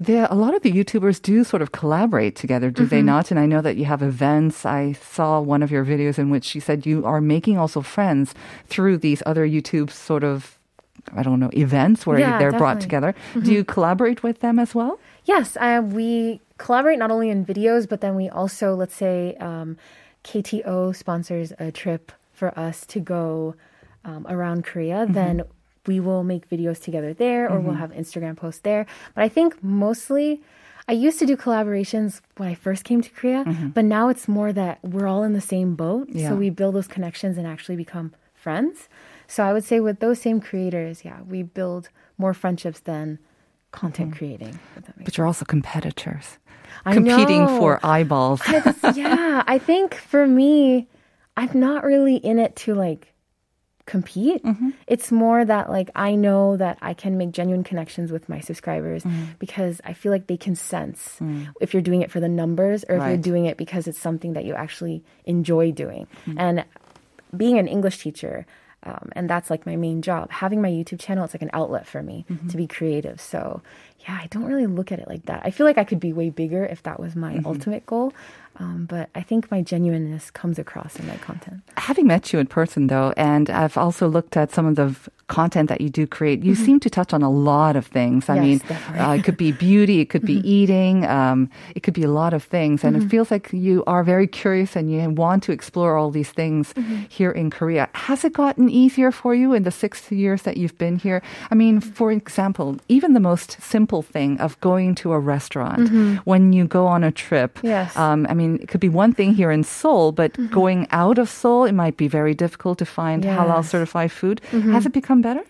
There, 0.00 0.26
a 0.30 0.34
lot 0.34 0.54
of 0.54 0.62
the 0.62 0.72
YouTubers 0.72 1.20
do 1.20 1.44
sort 1.44 1.60
of 1.60 1.72
collaborate 1.72 2.34
together, 2.34 2.70
do 2.70 2.86
they 2.86 3.02
not? 3.02 3.30
And 3.30 3.38
I 3.38 3.44
know 3.44 3.60
that 3.60 3.76
you 3.76 3.84
have 3.84 4.02
events. 4.02 4.64
I 4.64 4.92
saw 4.92 5.38
one 5.40 5.62
of 5.62 5.70
your 5.70 5.84
videos 5.84 6.18
in 6.18 6.30
which 6.30 6.54
you 6.54 6.60
said 6.62 6.86
you 6.86 7.04
are 7.04 7.20
making 7.20 7.58
also 7.58 7.82
friends 7.82 8.34
through 8.68 8.96
these 8.98 9.22
other 9.26 9.46
YouTube 9.46 9.90
sort 9.90 10.24
of, 10.24 10.58
I 11.14 11.22
don't 11.22 11.40
know, 11.40 11.50
events 11.52 12.06
where 12.06 12.18
Yeah, 12.18 12.38
they're 12.38 12.52
brought 12.52 12.80
definitely. 12.80 13.12
together. 13.34 13.44
Do 13.44 13.52
you 13.52 13.64
collaborate 13.64 14.22
with 14.22 14.40
them 14.40 14.58
as 14.58 14.74
well? 14.74 14.98
Yes, 15.26 15.56
uh, 15.60 15.82
we 15.84 16.40
collaborate 16.58 16.98
not 16.98 17.10
only 17.10 17.30
in 17.30 17.44
videos, 17.44 17.88
but 17.88 18.00
then 18.00 18.14
we 18.14 18.28
also, 18.28 18.74
let's 18.74 18.94
say, 18.94 19.34
um, 19.36 19.76
KTO 20.24 20.94
sponsors 20.94 21.52
a 21.58 21.72
trip 21.72 22.12
for 22.32 22.56
us 22.58 22.86
to 22.86 23.00
go 23.00 23.54
um, 24.04 24.26
around 24.28 24.64
Korea. 24.64 25.06
Then 25.08 25.42
we 25.86 25.98
will 26.00 26.22
make 26.24 26.48
videos 26.48 26.80
together 26.80 27.12
there, 27.12 27.50
or 27.50 27.58
we'll 27.60 27.74
have 27.74 27.90
Instagram 27.92 28.36
posts 28.36 28.60
there. 28.60 28.86
But 29.14 29.24
I 29.24 29.28
think 29.28 29.62
mostly. 29.62 30.42
I 30.88 30.92
used 30.94 31.20
to 31.20 31.26
do 31.26 31.36
collaborations 31.36 32.20
when 32.38 32.48
I 32.48 32.56
first 32.56 32.82
came 32.82 33.02
to 33.02 33.10
Korea, 33.10 33.44
but 33.72 33.84
now 33.84 34.08
it's 34.08 34.26
more 34.26 34.52
that 34.52 34.80
we're 34.82 35.06
all 35.06 35.22
in 35.22 35.32
the 35.32 35.40
same 35.40 35.76
boat. 35.76 36.08
Yeah. 36.10 36.30
So 36.30 36.34
we 36.34 36.50
build 36.50 36.74
those 36.74 36.88
connections 36.88 37.38
and 37.38 37.46
actually 37.46 37.76
become 37.76 38.12
friends. 38.34 38.88
So 39.28 39.44
I 39.44 39.52
would 39.52 39.62
say 39.62 39.78
with 39.78 40.00
those 40.00 40.20
same 40.20 40.40
creators, 40.40 41.04
yeah, 41.04 41.22
we 41.22 41.44
build 41.44 41.88
more 42.18 42.34
friendships 42.34 42.80
than 42.80 43.20
content 43.70 44.16
creating. 44.16 44.58
that 44.74 44.98
makes 44.98 45.04
But 45.04 45.16
you're 45.16 45.26
also 45.26 45.44
competitors, 45.44 46.38
I 46.84 46.94
competing 46.94 47.44
know. 47.46 47.58
for 47.58 47.80
eyeballs. 47.84 48.40
I- 48.46 48.92
yeah, 48.96 49.42
I 49.46 49.58
think 49.58 49.94
for 49.94 50.26
me, 50.26 50.88
I'm 51.36 51.50
not 51.58 51.84
really 51.84 52.16
in 52.16 52.38
it 52.38 52.56
to 52.56 52.74
like 52.74 53.08
compete. 53.84 54.42
Mm-hmm. 54.44 54.70
It's 54.86 55.10
more 55.10 55.44
that 55.44 55.68
like 55.70 55.90
I 55.96 56.14
know 56.14 56.56
that 56.56 56.78
I 56.82 56.94
can 56.94 57.18
make 57.18 57.32
genuine 57.32 57.64
connections 57.64 58.12
with 58.12 58.28
my 58.28 58.40
subscribers 58.40 59.02
Mm-hmm. 59.02 59.24
because 59.40 59.80
I 59.84 59.92
feel 59.92 60.12
like 60.12 60.26
they 60.28 60.36
can 60.36 60.54
sense 60.54 61.18
if 61.60 61.72
you're 61.72 61.82
doing 61.82 62.02
it 62.02 62.10
for 62.10 62.20
the 62.20 62.28
numbers 62.28 62.84
or 62.88 62.94
if 62.96 63.00
Right. 63.00 63.08
you're 63.08 63.16
doing 63.18 63.46
it 63.46 63.56
because 63.56 63.86
it's 63.88 63.98
something 63.98 64.34
that 64.34 64.44
you 64.44 64.54
actually 64.54 65.02
enjoy 65.24 65.72
doing. 65.72 66.06
Mm-hmm. 66.26 66.38
And 66.38 66.64
being 67.36 67.58
an 67.58 67.66
English 67.66 67.98
teacher, 67.98 68.46
Um, 68.84 69.10
and 69.12 69.30
that's 69.30 69.48
like 69.50 69.64
my 69.66 69.76
main 69.76 70.02
job. 70.02 70.30
Having 70.30 70.60
my 70.62 70.68
YouTube 70.70 70.98
channel, 71.00 71.24
it's 71.24 71.34
like 71.34 71.42
an 71.42 71.50
outlet 71.52 71.86
for 71.86 72.02
me 72.02 72.24
Mm-hmm. 72.30 72.48
to 72.48 72.56
be 72.56 72.66
creative. 72.66 73.20
So, 73.20 73.62
yeah, 74.08 74.18
I 74.20 74.26
don't 74.30 74.44
really 74.44 74.66
look 74.66 74.90
at 74.90 74.98
it 74.98 75.06
like 75.08 75.26
that. 75.26 75.42
I 75.44 75.50
feel 75.52 75.66
like 75.66 75.78
I 75.78 75.84
could 75.84 76.00
be 76.00 76.12
way 76.12 76.30
bigger 76.30 76.64
if 76.64 76.82
that 76.82 76.98
was 76.98 77.12
Mm-hmm. 77.12 77.20
my 77.20 77.40
ultimate 77.44 77.86
goal. 77.86 78.12
Um, 78.58 78.84
but 78.84 79.08
I 79.14 79.22
think 79.22 79.50
my 79.50 79.62
genuineness 79.62 80.30
comes 80.30 80.58
across 80.58 80.96
in 81.00 81.06
my 81.06 81.16
content. 81.16 81.62
Having 81.78 82.06
met 82.08 82.32
you 82.34 82.38
in 82.38 82.46
person, 82.46 82.88
though, 82.88 83.14
and 83.16 83.48
I've 83.48 83.78
also 83.78 84.06
looked 84.08 84.36
at 84.36 84.50
some 84.52 84.66
of 84.66 84.76
the 84.76 84.88
v- 84.88 85.10
content 85.28 85.70
that 85.70 85.80
you 85.80 85.88
do 85.88 86.06
create, 86.06 86.42
you 86.44 86.54
seem 86.54 86.78
to 86.80 86.90
touch 86.90 87.14
on 87.14 87.22
a 87.22 87.30
lot 87.30 87.76
of 87.76 87.86
things. 87.86 88.28
I 88.28 88.36
Mm-hmm. 88.36 88.44
Yes, 88.44 88.62
mean, 88.92 89.00
uh, 89.00 89.12
it 89.12 89.24
could 89.24 89.38
be 89.38 89.52
beauty, 89.52 90.00
it 90.00 90.10
could 90.10 90.26
be 90.26 90.46
eating, 90.46 91.06
um, 91.06 91.48
it 91.74 91.82
could 91.82 91.94
be 91.94 92.02
a 92.02 92.10
lot 92.10 92.34
of 92.34 92.44
things. 92.44 92.84
And 92.84 92.94
it 92.94 93.08
feels 93.08 93.30
like 93.30 93.50
you 93.54 93.82
are 93.86 94.04
very 94.04 94.26
curious 94.26 94.76
and 94.76 94.92
you 94.92 95.00
want 95.08 95.42
to 95.44 95.52
explore 95.52 95.96
all 95.96 96.10
these 96.10 96.30
things 96.30 96.74
here 97.08 97.30
in 97.30 97.48
Korea. 97.48 97.88
Has 97.94 98.22
it 98.22 98.34
gotten 98.34 98.68
easier 98.72 99.12
for 99.12 99.34
you 99.34 99.52
in 99.52 99.62
the 99.62 99.70
six 99.70 100.10
years 100.10 100.42
that 100.42 100.56
you've 100.56 100.76
been 100.78 100.96
here? 100.96 101.22
I 101.50 101.54
mean, 101.54 101.80
for 101.80 102.10
example, 102.10 102.76
even 102.88 103.12
the 103.12 103.20
most 103.20 103.60
simple 103.62 104.02
thing 104.02 104.40
of 104.40 104.60
going 104.60 104.94
to 104.96 105.12
a 105.12 105.18
restaurant 105.18 105.80
mm-hmm. 105.80 106.16
when 106.24 106.52
you 106.52 106.66
go 106.66 106.86
on 106.86 107.04
a 107.04 107.12
trip. 107.12 107.58
Yes. 107.62 107.96
Um, 107.96 108.26
I 108.28 108.34
mean, 108.34 108.58
it 108.62 108.68
could 108.68 108.80
be 108.80 108.88
one 108.88 109.12
thing 109.12 109.34
here 109.34 109.50
in 109.50 109.64
Seoul, 109.64 110.12
but 110.12 110.32
mm-hmm. 110.32 110.52
going 110.52 110.86
out 110.90 111.18
of 111.18 111.28
Seoul, 111.28 111.64
it 111.64 111.72
might 111.72 111.96
be 111.96 112.08
very 112.08 112.34
difficult 112.34 112.78
to 112.78 112.86
find 112.86 113.24
halal 113.24 113.64
certified 113.64 114.12
food. 114.12 114.40
Mm-hmm. 114.50 114.72
Has 114.72 114.86
it 114.86 114.92
become 114.92 115.22
better? 115.22 115.44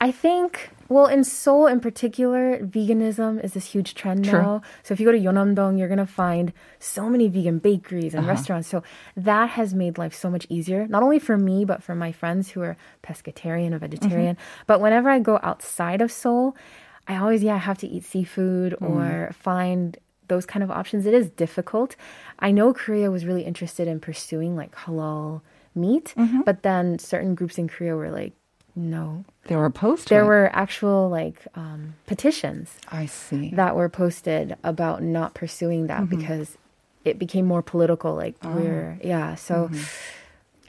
I 0.00 0.10
think, 0.10 0.70
well, 0.88 1.06
in 1.06 1.24
Seoul 1.24 1.66
in 1.66 1.80
particular, 1.80 2.58
veganism 2.58 3.42
is 3.42 3.54
this 3.54 3.66
huge 3.66 3.94
trend 3.94 4.24
True. 4.24 4.42
now. 4.42 4.62
So 4.82 4.92
if 4.92 5.00
you 5.00 5.06
go 5.06 5.12
to 5.12 5.18
Yeonnam-dong, 5.18 5.78
you're 5.78 5.88
going 5.88 5.98
to 5.98 6.06
find 6.06 6.52
so 6.78 7.08
many 7.08 7.28
vegan 7.28 7.58
bakeries 7.58 8.12
and 8.12 8.24
uh-huh. 8.24 8.32
restaurants. 8.32 8.68
So 8.68 8.82
that 9.16 9.50
has 9.50 9.72
made 9.72 9.96
life 9.96 10.14
so 10.14 10.28
much 10.28 10.46
easier, 10.50 10.86
not 10.88 11.02
only 11.02 11.18
for 11.18 11.38
me, 11.38 11.64
but 11.64 11.82
for 11.82 11.94
my 11.94 12.12
friends 12.12 12.50
who 12.50 12.60
are 12.60 12.76
pescatarian 13.02 13.70
or 13.70 13.78
mm-hmm. 13.78 13.86
vegetarian. 13.86 14.36
But 14.66 14.80
whenever 14.80 15.08
I 15.08 15.20
go 15.20 15.40
outside 15.42 16.02
of 16.02 16.12
Seoul, 16.12 16.56
I 17.06 17.16
always, 17.16 17.42
yeah, 17.42 17.58
have 17.58 17.78
to 17.78 17.86
eat 17.86 18.04
seafood 18.04 18.76
mm. 18.80 18.88
or 18.88 19.32
find 19.32 19.96
those 20.28 20.46
kind 20.46 20.62
of 20.62 20.70
options. 20.70 21.06
It 21.06 21.14
is 21.14 21.30
difficult. 21.30 21.96
I 22.38 22.50
know 22.50 22.72
Korea 22.72 23.10
was 23.10 23.26
really 23.26 23.44
interested 23.44 23.88
in 23.88 24.00
pursuing 24.00 24.56
like 24.56 24.74
halal 24.74 25.42
meat, 25.74 26.14
mm-hmm. 26.16 26.42
but 26.42 26.62
then 26.62 26.98
certain 26.98 27.34
groups 27.34 27.58
in 27.58 27.68
Korea 27.68 27.94
were 27.94 28.10
like, 28.10 28.32
no, 28.76 29.24
They 29.46 29.56
were 29.56 29.70
to 29.70 30.04
there 30.08 30.24
were 30.26 30.50
actual 30.52 31.08
like 31.08 31.46
um, 31.54 31.94
petitions 32.06 32.72
I 32.90 33.06
see. 33.06 33.50
that 33.54 33.76
were 33.76 33.88
posted 33.88 34.56
about 34.64 35.02
not 35.02 35.34
pursuing 35.34 35.86
that 35.88 36.02
Mm-hmm. 36.02 36.16
because 36.18 36.58
it 37.04 37.18
became 37.18 37.46
more 37.46 37.62
political. 37.62 38.14
Like 38.14 38.34
Oh. 38.42 38.50
we're 38.56 38.98
yeah, 39.04 39.34
so. 39.36 39.68
Mm-hmm. 39.68 39.82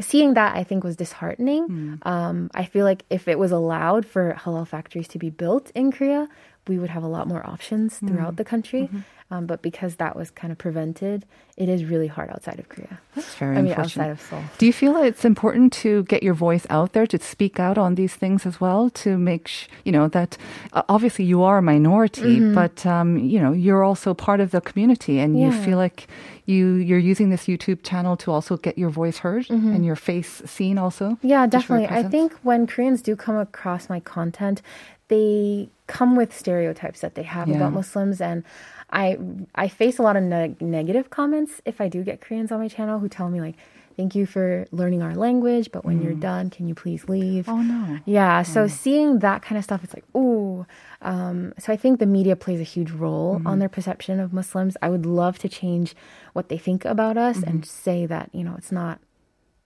Seeing 0.01 0.33
that, 0.33 0.57
I 0.57 0.65
think, 0.65 0.83
was 0.83 0.97
disheartening. 0.97 1.69
Mm. 1.69 2.05
Um, 2.05 2.51
I 2.53 2.65
feel 2.65 2.83
like 2.83 3.05
if 3.09 3.29
it 3.29 3.39
was 3.39 3.53
allowed 3.53 4.05
for 4.05 4.35
halal 4.37 4.67
factories 4.67 5.07
to 5.09 5.17
be 5.17 5.29
built 5.29 5.71
in 5.73 5.89
Korea, 5.89 6.27
we 6.67 6.77
would 6.77 6.89
have 6.89 7.01
a 7.03 7.07
lot 7.07 7.29
more 7.29 7.47
options 7.47 8.01
Mm. 8.01 8.09
throughout 8.09 8.35
the 8.35 8.43
country. 8.43 8.83
Mm-hmm. 8.83 8.99
Um, 9.31 9.47
but 9.47 9.63
because 9.63 9.95
that 9.95 10.15
was 10.15 10.29
kind 10.29 10.51
of 10.51 10.59
prevented, 10.59 11.25
it 11.57 11.67
is 11.67 11.83
really 11.83 12.05
hard 12.05 12.29
outside 12.29 12.59
of 12.59 12.69
Korea. 12.69 12.99
That's 13.15 13.33
very 13.35 13.57
I 13.57 13.61
mean, 13.63 13.73
outside 13.73 14.11
of 14.11 14.21
Seoul. 14.21 14.43
Do 14.59 14.67
you 14.67 14.73
feel 14.73 14.95
it's 14.97 15.25
important 15.25 15.73
to 15.83 16.03
get 16.03 16.21
your 16.21 16.35
voice 16.35 16.67
out 16.69 16.93
there 16.93 17.07
to 17.07 17.17
speak 17.19 17.59
out 17.59 17.77
on 17.79 17.95
these 17.95 18.13
things 18.13 18.45
as 18.45 18.61
well 18.61 18.91
to 18.91 19.17
make 19.17 19.47
sh- 19.47 19.67
you 19.83 19.91
know 19.91 20.07
that 20.09 20.37
uh, 20.73 20.83
obviously 20.89 21.25
you 21.25 21.41
are 21.41 21.57
a 21.57 21.61
minority 21.63 22.39
Mm-hmm. 22.39 22.53
but 22.53 22.85
um, 22.85 23.17
you 23.17 23.39
know 23.39 23.51
you're 23.51 23.83
also 23.83 24.13
part 24.13 24.39
of 24.41 24.51
the 24.51 24.61
community 24.61 25.17
and 25.17 25.39
you 25.39 25.51
feel 25.51 25.77
like 25.79 26.07
you 26.45 26.75
you're 26.75 26.99
using 26.99 27.29
this 27.31 27.45
YouTube 27.47 27.81
channel 27.81 28.15
to 28.17 28.31
also 28.31 28.57
get 28.57 28.77
your 28.77 28.91
voice 28.91 29.17
heard 29.25 29.49
and 29.49 29.83
your 29.83 29.95
face 29.95 30.43
seen 30.45 30.77
also 30.77 31.05
Mm-hmm. 31.17 31.27
Yeah, 31.27 31.47
Just 31.47 31.65
for 31.65 31.79
your 31.79 31.87
definitely. 31.87 32.07
I 32.07 32.11
think 32.11 32.33
when 32.43 32.67
Koreans 32.67 33.01
do 33.01 33.15
come 33.15 33.37
across 33.37 33.89
my 33.89 33.99
content, 33.99 34.61
they 35.07 35.69
come 35.87 36.15
with 36.15 36.35
stereotypes 36.35 36.99
that 37.01 37.15
they 37.15 37.23
have 37.23 37.47
Yeah. 37.47 37.55
about 37.57 37.73
Muslims, 37.73 38.21
and 38.21 38.43
I 38.89 39.14
I 39.55 39.67
face 39.67 39.97
a 39.99 40.03
lot 40.03 40.15
of 40.17 40.23
neg 40.23 40.61
negative 40.61 41.09
comments 41.09 41.61
if 41.65 41.79
I 41.81 41.87
do 41.89 42.03
get 42.03 42.21
Koreans 42.21 42.51
on 42.51 42.59
my 42.59 42.67
channel 42.67 42.99
who 42.99 43.07
tell 43.09 43.29
me 43.29 43.39
like, 43.41 43.55
"Thank 43.97 44.15
you 44.15 44.25
for 44.25 44.65
learning 44.71 45.01
our 45.01 45.15
language, 45.15 45.71
but 45.71 45.85
when 45.85 46.01
you're 46.01 46.13
done, 46.31 46.49
can 46.49 46.67
you 46.67 46.75
please 46.75 47.07
leave?" 47.09 47.47
oh 47.49 47.61
no 47.61 47.99
Yeah, 48.05 48.43
so 48.43 48.67
seeing 48.67 49.19
that 49.19 49.41
kind 49.41 49.57
of 49.57 49.63
stuff, 49.63 49.83
it's 49.83 49.93
like, 49.93 50.05
ooh. 50.15 50.65
Um, 51.01 51.53
so 51.59 51.71
I 51.73 51.77
think 51.77 51.99
the 51.99 52.05
media 52.05 52.35
plays 52.35 52.59
a 52.59 52.63
huge 52.75 52.91
role 52.91 53.35
Mm-hmm. 53.37 53.47
on 53.47 53.59
their 53.59 53.69
perception 53.69 54.19
of 54.19 54.33
Muslims. 54.33 54.75
I 54.81 54.89
would 54.89 55.05
love 55.05 55.37
to 55.39 55.49
change 55.49 55.95
what 56.33 56.49
they 56.49 56.57
think 56.57 56.85
about 56.85 57.17
us 57.17 57.37
Mm-hmm. 57.37 57.49
and 57.49 57.65
say 57.65 58.05
that, 58.05 58.29
you 58.33 58.43
know, 58.43 58.55
it's 58.57 58.71
not 58.71 58.99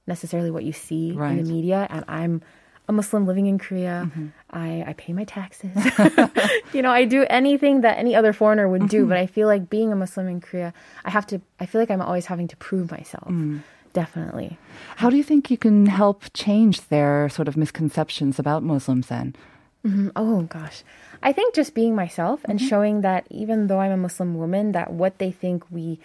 necessarily 0.08 0.52
what 0.52 0.64
you 0.64 0.74
see 0.74 1.10
in 1.10 1.16
the 1.44 1.52
media. 1.54 1.88
And 1.90 2.04
I'm 2.08 2.42
a 2.90 2.92
Muslim 2.92 3.26
living 3.26 3.46
in 3.46 3.60
Korea. 3.60 4.10
Mm-hmm. 4.10 4.28
I, 4.50 4.84
I 4.88 4.94
pay 4.94 5.14
my 5.14 5.24
taxes. 5.24 5.72
you 6.74 6.82
know, 6.82 6.92
I 6.92 7.06
do 7.06 7.26
anything 7.30 7.82
that 7.82 7.98
any 8.00 8.16
other 8.16 8.34
foreigner 8.34 8.68
would 8.68 8.90
do. 8.90 9.02
Mm-hmm. 9.02 9.10
But 9.10 9.18
I 9.20 9.28
feel 9.28 9.48
like 9.48 9.70
being 9.70 9.94
a 9.94 9.96
Muslim 9.96 10.28
in 10.28 10.42
Korea, 10.42 10.74
I 11.06 11.12
have 11.12 11.26
to, 11.28 11.40
I 11.60 11.68
feel 11.68 11.80
like 11.80 11.92
I'm 11.92 12.02
always 12.02 12.26
having 12.26 12.48
to 12.50 12.58
prove 12.58 12.92
myself. 12.92 13.30
Mm. 13.30 13.62
Definitely. 13.92 14.60
how 14.98 15.10
do 15.10 15.18
you 15.18 15.24
think 15.24 15.50
you 15.50 15.58
can 15.58 15.88
help 15.88 16.24
change 16.36 16.90
their 16.90 17.28
sort 17.28 17.48
of 17.48 17.58
misconceptions 17.58 18.38
about 18.38 18.62
Muslims 18.62 19.08
then 19.08 19.36
Oh 20.16 20.42
gosh. 20.44 20.84
I 21.24 21.32
think 21.32 21.56
just 21.56 21.74
being 21.74 21.96
myself 21.96 22.42
and 22.46 22.62
showing 22.62 23.02
that 23.02 23.26
even 23.30 23.68
though 23.68 23.80
I'm 23.80 23.92
a 23.92 23.98
Muslim 23.98 24.36
woman, 24.36 24.74
that 24.74 24.92
what 24.92 25.20
they 25.20 25.32
think 25.32 25.64
we 25.72 26.00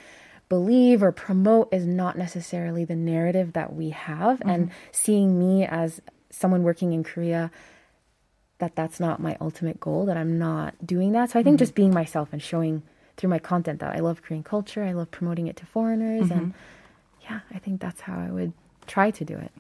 believe 0.49 1.03
or 1.03 1.11
promote 1.11 1.73
is 1.73 1.87
not 1.87 2.16
necessarily 2.16 2.85
the 2.85 2.94
narrative 2.94 3.53
that 3.55 3.75
we 3.75 3.90
have 3.90 4.42
and 4.44 4.70
seeing 4.92 5.38
me 5.38 5.66
as 5.66 6.01
someone 6.35 6.62
working 6.62 6.92
in 6.92 7.05
Korea 7.05 7.51
that 8.59 8.77
that's 8.77 9.01
not 9.01 9.20
my 9.20 9.37
ultimate 9.40 9.81
goal 9.81 10.07
that 10.07 10.16
I'm 10.16 10.38
not 10.38 10.75
doing 10.85 11.12
that. 11.12 11.31
So 11.31 11.38
I 11.38 11.42
think 11.42 11.55
mm-hmm. 11.55 11.62
just 11.62 11.75
being 11.75 11.92
myself 11.92 12.29
and 12.33 12.42
showing 12.42 12.83
through 13.16 13.31
my 13.31 13.38
content 13.38 13.81
that 13.81 13.94
I 13.94 14.01
love 14.01 14.23
Korean 14.23 14.42
culture, 14.42 14.83
I 14.83 14.92
love 14.92 15.11
promoting 15.11 15.47
it 15.47 15.57
to 15.57 15.66
foreigners 15.66 16.31
and 16.31 16.53
mm-hmm. 16.53 17.29
yeah, 17.29 17.40
I 17.53 17.59
think 17.59 17.81
that's 17.81 18.03
how 18.03 18.18
I 18.18 18.31
would 18.31 18.53
try 18.87 19.11
to 19.11 19.25
do 19.25 19.37
it. 19.37 19.53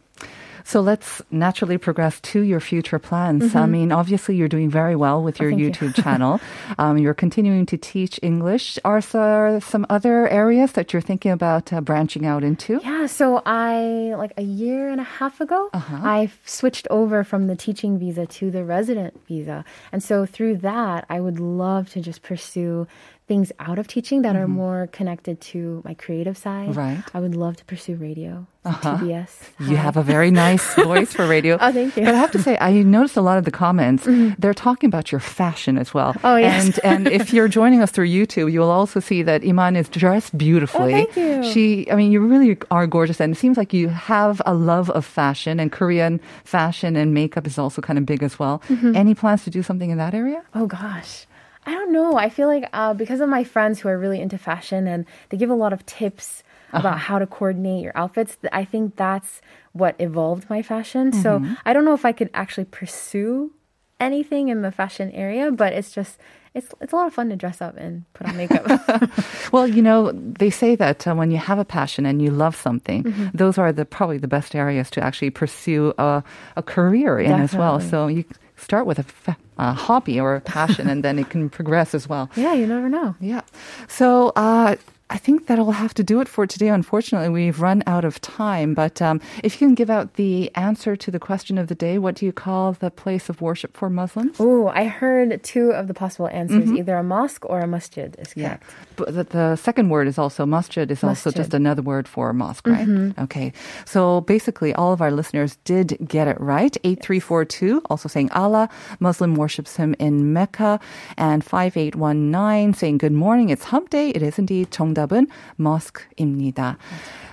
So 0.64 0.80
let's 0.80 1.22
naturally 1.30 1.78
progress 1.78 2.20
to 2.32 2.40
your 2.40 2.60
future 2.60 2.98
plans. 2.98 3.54
I 3.54 3.66
mean, 3.66 3.92
obviously, 3.92 4.34
you're 4.36 4.48
doing 4.48 4.70
very 4.70 4.96
well 4.96 5.22
with 5.22 5.38
your 5.38 5.52
Mm-hmm. 5.52 5.60
Oh, 5.60 5.72
thank 5.72 5.82
you. 5.82 5.88
YouTube 5.88 6.02
channel. 6.02 6.40
Um, 6.78 6.98
you're 6.98 7.14
continuing 7.14 7.66
to 7.66 7.76
teach 7.76 8.18
English. 8.22 8.78
Are 8.84 9.00
there 9.00 9.60
some 9.60 9.84
other 9.90 10.26
areas 10.28 10.72
that 10.72 10.92
you're 10.92 11.02
thinking 11.02 11.32
about 11.32 11.70
uh, 11.72 11.80
branching 11.82 12.24
out 12.24 12.42
into? 12.42 12.80
Yeah, 12.82 13.06
so 13.06 13.42
I 13.44 14.14
like 14.16 14.32
a 14.38 14.42
year 14.42 14.88
and 14.88 15.00
a 15.00 15.04
half 15.04 15.40
ago, 15.40 15.68
I 15.74 16.30
switched 16.46 16.88
over 16.90 17.24
from 17.24 17.46
the 17.46 17.56
teaching 17.56 17.98
visa 17.98 18.26
to 18.26 18.50
the 18.50 18.64
resident 18.64 19.20
visa. 19.28 19.64
And 19.92 20.02
so 20.02 20.24
through 20.26 20.56
that, 20.58 21.04
I 21.10 21.20
would 21.20 21.38
love 21.40 21.90
to 21.90 22.00
just 22.00 22.22
pursue 22.22 22.86
things 23.26 23.52
out 23.58 23.78
of 23.78 23.86
teaching 23.86 24.20
that 24.22 24.36
are 24.36 24.44
mm-hmm. 24.44 24.52
more 24.52 24.88
connected 24.92 25.40
to 25.40 25.80
my 25.84 25.94
creative 25.94 26.36
side. 26.36 26.76
Right. 26.76 27.02
I 27.14 27.20
would 27.20 27.34
love 27.34 27.56
to 27.56 27.64
pursue 27.64 27.96
radio, 27.96 28.46
uh-huh. 28.66 28.98
so 28.98 29.04
TBS. 29.04 29.30
You 29.60 29.76
have 29.76 29.96
a 29.96 30.02
very 30.02 30.30
nice 30.30 30.74
voice 30.90 31.14
for 31.14 31.26
radio. 31.26 31.56
Oh, 31.58 31.72
thank 31.72 31.96
you. 31.96 32.04
But 32.04 32.14
I 32.14 32.18
have 32.18 32.32
to 32.32 32.42
say, 32.42 32.58
I 32.60 32.72
noticed 32.82 33.16
a 33.16 33.22
lot 33.22 33.38
of 33.38 33.46
the 33.46 33.50
comments. 33.50 34.04
Mm-hmm. 34.04 34.34
They're 34.38 34.52
talking 34.52 34.88
about 34.88 35.10
your 35.10 35.20
fashion 35.20 35.78
as 35.78 35.94
well. 35.94 36.14
Oh, 36.22 36.36
yes. 36.36 36.78
And 36.78 37.06
and 37.06 37.08
if 37.08 37.32
you're 37.32 37.48
joining 37.48 37.80
us 37.80 37.90
through 37.90 38.08
YouTube, 38.08 38.52
you 38.52 38.60
will 38.60 38.70
also 38.70 39.00
see 39.00 39.22
that 39.22 39.42
Iman 39.42 39.76
is 39.76 39.88
dressed 39.88 40.36
beautifully. 40.36 40.94
Oh, 40.94 41.04
thank 41.04 41.16
you. 41.16 41.50
She, 41.50 41.90
I 41.90 41.96
mean, 41.96 42.12
you 42.12 42.20
really 42.20 42.58
are 42.70 42.86
gorgeous, 42.86 43.20
and 43.20 43.34
it 43.34 43.38
seems 43.38 43.56
like 43.56 43.72
you 43.72 43.88
have 43.88 44.42
a 44.44 44.52
love 44.54 44.90
of 44.90 45.04
fashion 45.04 45.58
and 45.58 45.72
Korean 45.72 46.20
fashion 46.44 46.94
and 46.94 47.14
makeup 47.14 47.46
is 47.46 47.58
also 47.58 47.80
kind 47.80 47.98
of 47.98 48.04
big 48.04 48.22
as 48.22 48.38
well. 48.38 48.62
Mm-hmm. 48.68 48.94
Any 48.96 49.14
plans 49.14 49.44
to 49.44 49.50
do 49.50 49.62
something 49.62 49.88
in 49.88 49.96
that 49.98 50.12
area? 50.12 50.42
Oh 50.54 50.66
gosh. 50.66 51.26
I 51.66 51.72
don't 51.72 51.92
know. 51.92 52.16
I 52.16 52.28
feel 52.28 52.48
like 52.48 52.68
uh, 52.72 52.94
because 52.94 53.20
of 53.20 53.28
my 53.28 53.44
friends 53.44 53.80
who 53.80 53.88
are 53.88 53.98
really 53.98 54.20
into 54.20 54.38
fashion 54.38 54.86
and 54.86 55.06
they 55.30 55.36
give 55.36 55.50
a 55.50 55.54
lot 55.54 55.72
of 55.72 55.84
tips 55.86 56.42
about 56.72 56.98
how 56.98 57.18
to 57.20 57.26
coordinate 57.26 57.82
your 57.84 57.92
outfits, 57.96 58.36
I 58.52 58.64
think 58.64 58.96
that's 58.96 59.40
what 59.72 59.94
evolved 60.00 60.50
my 60.50 60.60
fashion. 60.60 61.12
So 61.12 61.40
I 61.64 61.72
don't 61.72 61.84
know 61.84 61.94
if 61.94 62.04
I 62.04 62.12
could 62.12 62.30
actually 62.34 62.64
pursue 62.66 63.52
anything 64.00 64.48
in 64.48 64.62
the 64.62 64.72
fashion 64.72 65.10
area, 65.12 65.50
but 65.52 65.72
it's 65.72 65.92
just 65.92 66.18
it's 66.52 66.74
it's 66.80 66.92
a 66.92 66.96
lot 66.96 67.06
of 67.06 67.14
fun 67.14 67.28
to 67.30 67.36
dress 67.36 67.60
up 67.62 67.76
and 67.76 68.04
put 68.14 68.26
on 68.28 68.36
makeup. 68.36 68.66
Well, 69.52 69.68
you 69.68 69.82
know, 69.82 70.10
they 70.12 70.50
say 70.50 70.74
that 70.76 71.06
uh, 71.06 71.14
when 71.14 71.30
you 71.30 71.38
have 71.38 71.58
a 71.60 71.64
passion 71.64 72.06
and 72.06 72.20
you 72.20 72.30
love 72.30 72.56
something, 72.56 73.04
Mm-hmm. 73.04 73.28
those 73.36 73.56
are 73.56 73.72
the 73.72 73.84
probably 73.84 74.18
the 74.18 74.28
best 74.28 74.54
areas 74.54 74.90
to 74.90 75.00
actually 75.00 75.30
pursue 75.30 75.94
a, 75.98 76.22
a 76.56 76.62
career 76.62 77.18
in 77.20 77.32
as 77.40 77.54
well. 77.54 77.78
So 77.80 78.08
you 78.08 78.24
start 78.64 78.86
with 78.86 78.98
a, 78.98 79.36
hobby 79.74 80.18
or 80.18 80.34
a 80.36 80.40
passion, 80.40 80.88
and 80.88 81.04
then 81.04 81.18
it 81.18 81.30
can 81.30 81.50
progress 81.58 81.94
as 81.94 82.08
well. 82.08 82.30
yeah, 82.36 82.54
you 82.54 82.66
never 82.66 82.88
know. 82.88 83.14
Yeah. 83.20 83.42
So 83.88 84.32
uh, 84.34 84.76
I 85.10 85.18
think 85.18 85.46
that'll 85.46 85.72
have 85.72 85.92
to 85.94 86.02
do 86.02 86.20
it 86.22 86.28
for 86.28 86.46
today. 86.46 86.68
Unfortunately, 86.68 87.28
we've 87.28 87.60
run 87.60 87.82
out 87.86 88.04
of 88.04 88.20
time. 88.22 88.72
But 88.74 89.02
um, 89.02 89.20
if 89.44 89.60
you 89.60 89.66
can 89.68 89.74
give 89.74 89.90
out 89.90 90.14
the 90.14 90.50
answer 90.56 90.96
to 90.96 91.10
the 91.10 91.20
question 91.20 91.58
of 91.58 91.68
the 91.68 91.74
day, 91.74 91.98
what 91.98 92.14
do 92.16 92.24
you 92.24 92.32
call 92.32 92.72
the 92.72 92.90
place 92.90 93.28
of 93.28 93.40
worship 93.42 93.76
for 93.76 93.90
Muslims? 93.90 94.36
Oh, 94.40 94.68
I 94.68 94.84
heard 94.86 95.42
two 95.42 95.70
of 95.72 95.88
the 95.88 95.94
possible 95.94 96.28
answers, 96.28 96.70
either 96.72 96.96
a 96.96 97.02
mosque 97.02 97.44
or 97.44 97.60
a 97.60 97.66
masjid 97.66 98.16
is 98.18 98.32
Yeah. 98.34 98.48
correct. 98.56 98.64
But 98.96 99.14
the, 99.14 99.24
the 99.24 99.56
second 99.56 99.90
word 99.90 100.08
is 100.08 100.18
also 100.18 100.46
masjid 100.46 100.90
is 100.90 101.04
also 101.04 101.28
Masjid. 101.28 101.34
just 101.36 101.52
another 101.54 101.82
word 101.82 102.08
for 102.08 102.32
mosque, 102.32 102.66
right? 102.66 102.88
Okay. 103.18 103.52
So 103.84 104.22
basically 104.22 104.72
all 104.74 104.92
of 104.92 105.02
our 105.02 105.10
listeners 105.10 105.58
did 105.64 105.98
get 106.08 106.28
it 106.28 106.40
right. 106.40 106.76
8342 106.82 107.82
also 107.90 108.08
saying 108.08 108.30
Allah, 108.32 108.68
Muslim 109.00 109.34
worships 109.34 109.76
him 109.76 109.94
in 109.98 110.32
Mecca 110.32 110.80
and 111.18 111.44
5819 111.44 112.74
saying 112.74 112.98
good 112.98 113.12
morning. 113.12 113.50
It's 113.50 113.64
hump 113.64 113.90
day. 113.90 114.10
It 114.10 114.22
is 114.22 114.38
indeed 114.38 114.70
정답은 114.93 115.27
mosque입니다. 115.59 116.77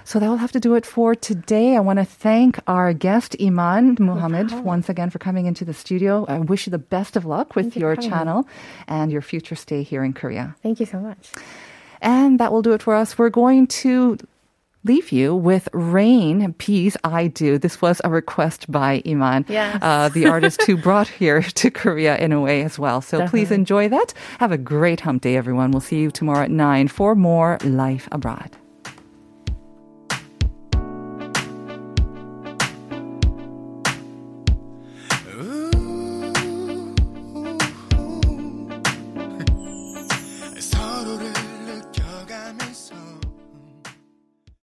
So 0.05 0.21
that 0.21 0.29
will 0.29 0.39
have 0.39 0.53
to 0.53 0.61
do 0.61 0.75
it 0.77 0.87
for 0.87 1.15
today. 1.15 1.77
I 1.77 1.81
want 1.81 1.99
to 1.99 2.05
thank 2.05 2.61
our 2.69 2.93
guest 2.93 3.37
Iman 3.41 3.97
Muhammad 3.99 4.53
once 4.65 4.89
again 4.89 5.11
for 5.11 5.19
coming 5.19 5.47
into 5.47 5.65
the 5.65 5.75
studio. 5.75 6.25
I 6.29 6.39
wish 6.39 6.67
you 6.67 6.71
the 6.71 6.79
best 6.79 7.17
of 7.17 7.25
luck 7.27 7.57
with 7.57 7.67
Thank 7.67 7.77
you 7.77 7.81
for 7.81 7.87
your 7.87 7.95
having 7.97 8.05
me. 8.05 8.11
channel 8.11 8.49
and 8.87 9.11
your 9.11 9.23
future 9.23 9.57
stay 9.57 9.83
here 9.83 10.05
in 10.05 10.13
Korea. 10.13 10.55
Thank 10.63 10.79
you 10.79 10.87
so 10.87 10.99
much. 11.01 11.33
And 12.01 12.39
that 12.39 12.53
will 12.53 12.63
do 12.63 12.73
it 12.73 12.83
for 12.83 12.95
us. 12.95 13.19
We're 13.19 13.31
going 13.31 13.67
to 13.83 14.17
leave 14.84 15.12
you 15.12 15.36
with 15.36 15.70
Rain, 15.74 16.54
Peace, 16.54 16.98
I 17.04 17.28
Do. 17.28 17.58
This 17.58 17.82
was 17.82 18.02
a 18.04 18.10
request 18.10 18.72
by 18.72 19.02
Iman, 19.06 19.46
Yes. 19.48 19.78
uh, 19.82 20.10
the 20.10 20.28
artist 20.28 20.64
who 20.64 20.78
brought 20.88 21.08
here 21.08 21.42
to 21.42 21.72
Korea 21.72 22.18
in 22.18 22.32
a 22.32 22.42
way 22.42 22.64
as 22.64 22.80
well. 22.80 23.02
So 23.02 23.28
please 23.28 23.52
enjoy 23.52 23.90
that. 23.90 24.14
Have 24.40 24.52
a 24.52 24.58
great 24.58 25.02
hump 25.02 25.22
day, 25.22 25.36
everyone. 25.36 25.72
We'll 25.72 25.82
see 25.82 26.00
you 26.00 26.12
tomorrow 26.12 26.44
at 26.44 26.52
9 26.52 26.88
for 26.88 27.16
more 27.16 27.58
Life 27.64 28.08
Abroad. 28.12 28.58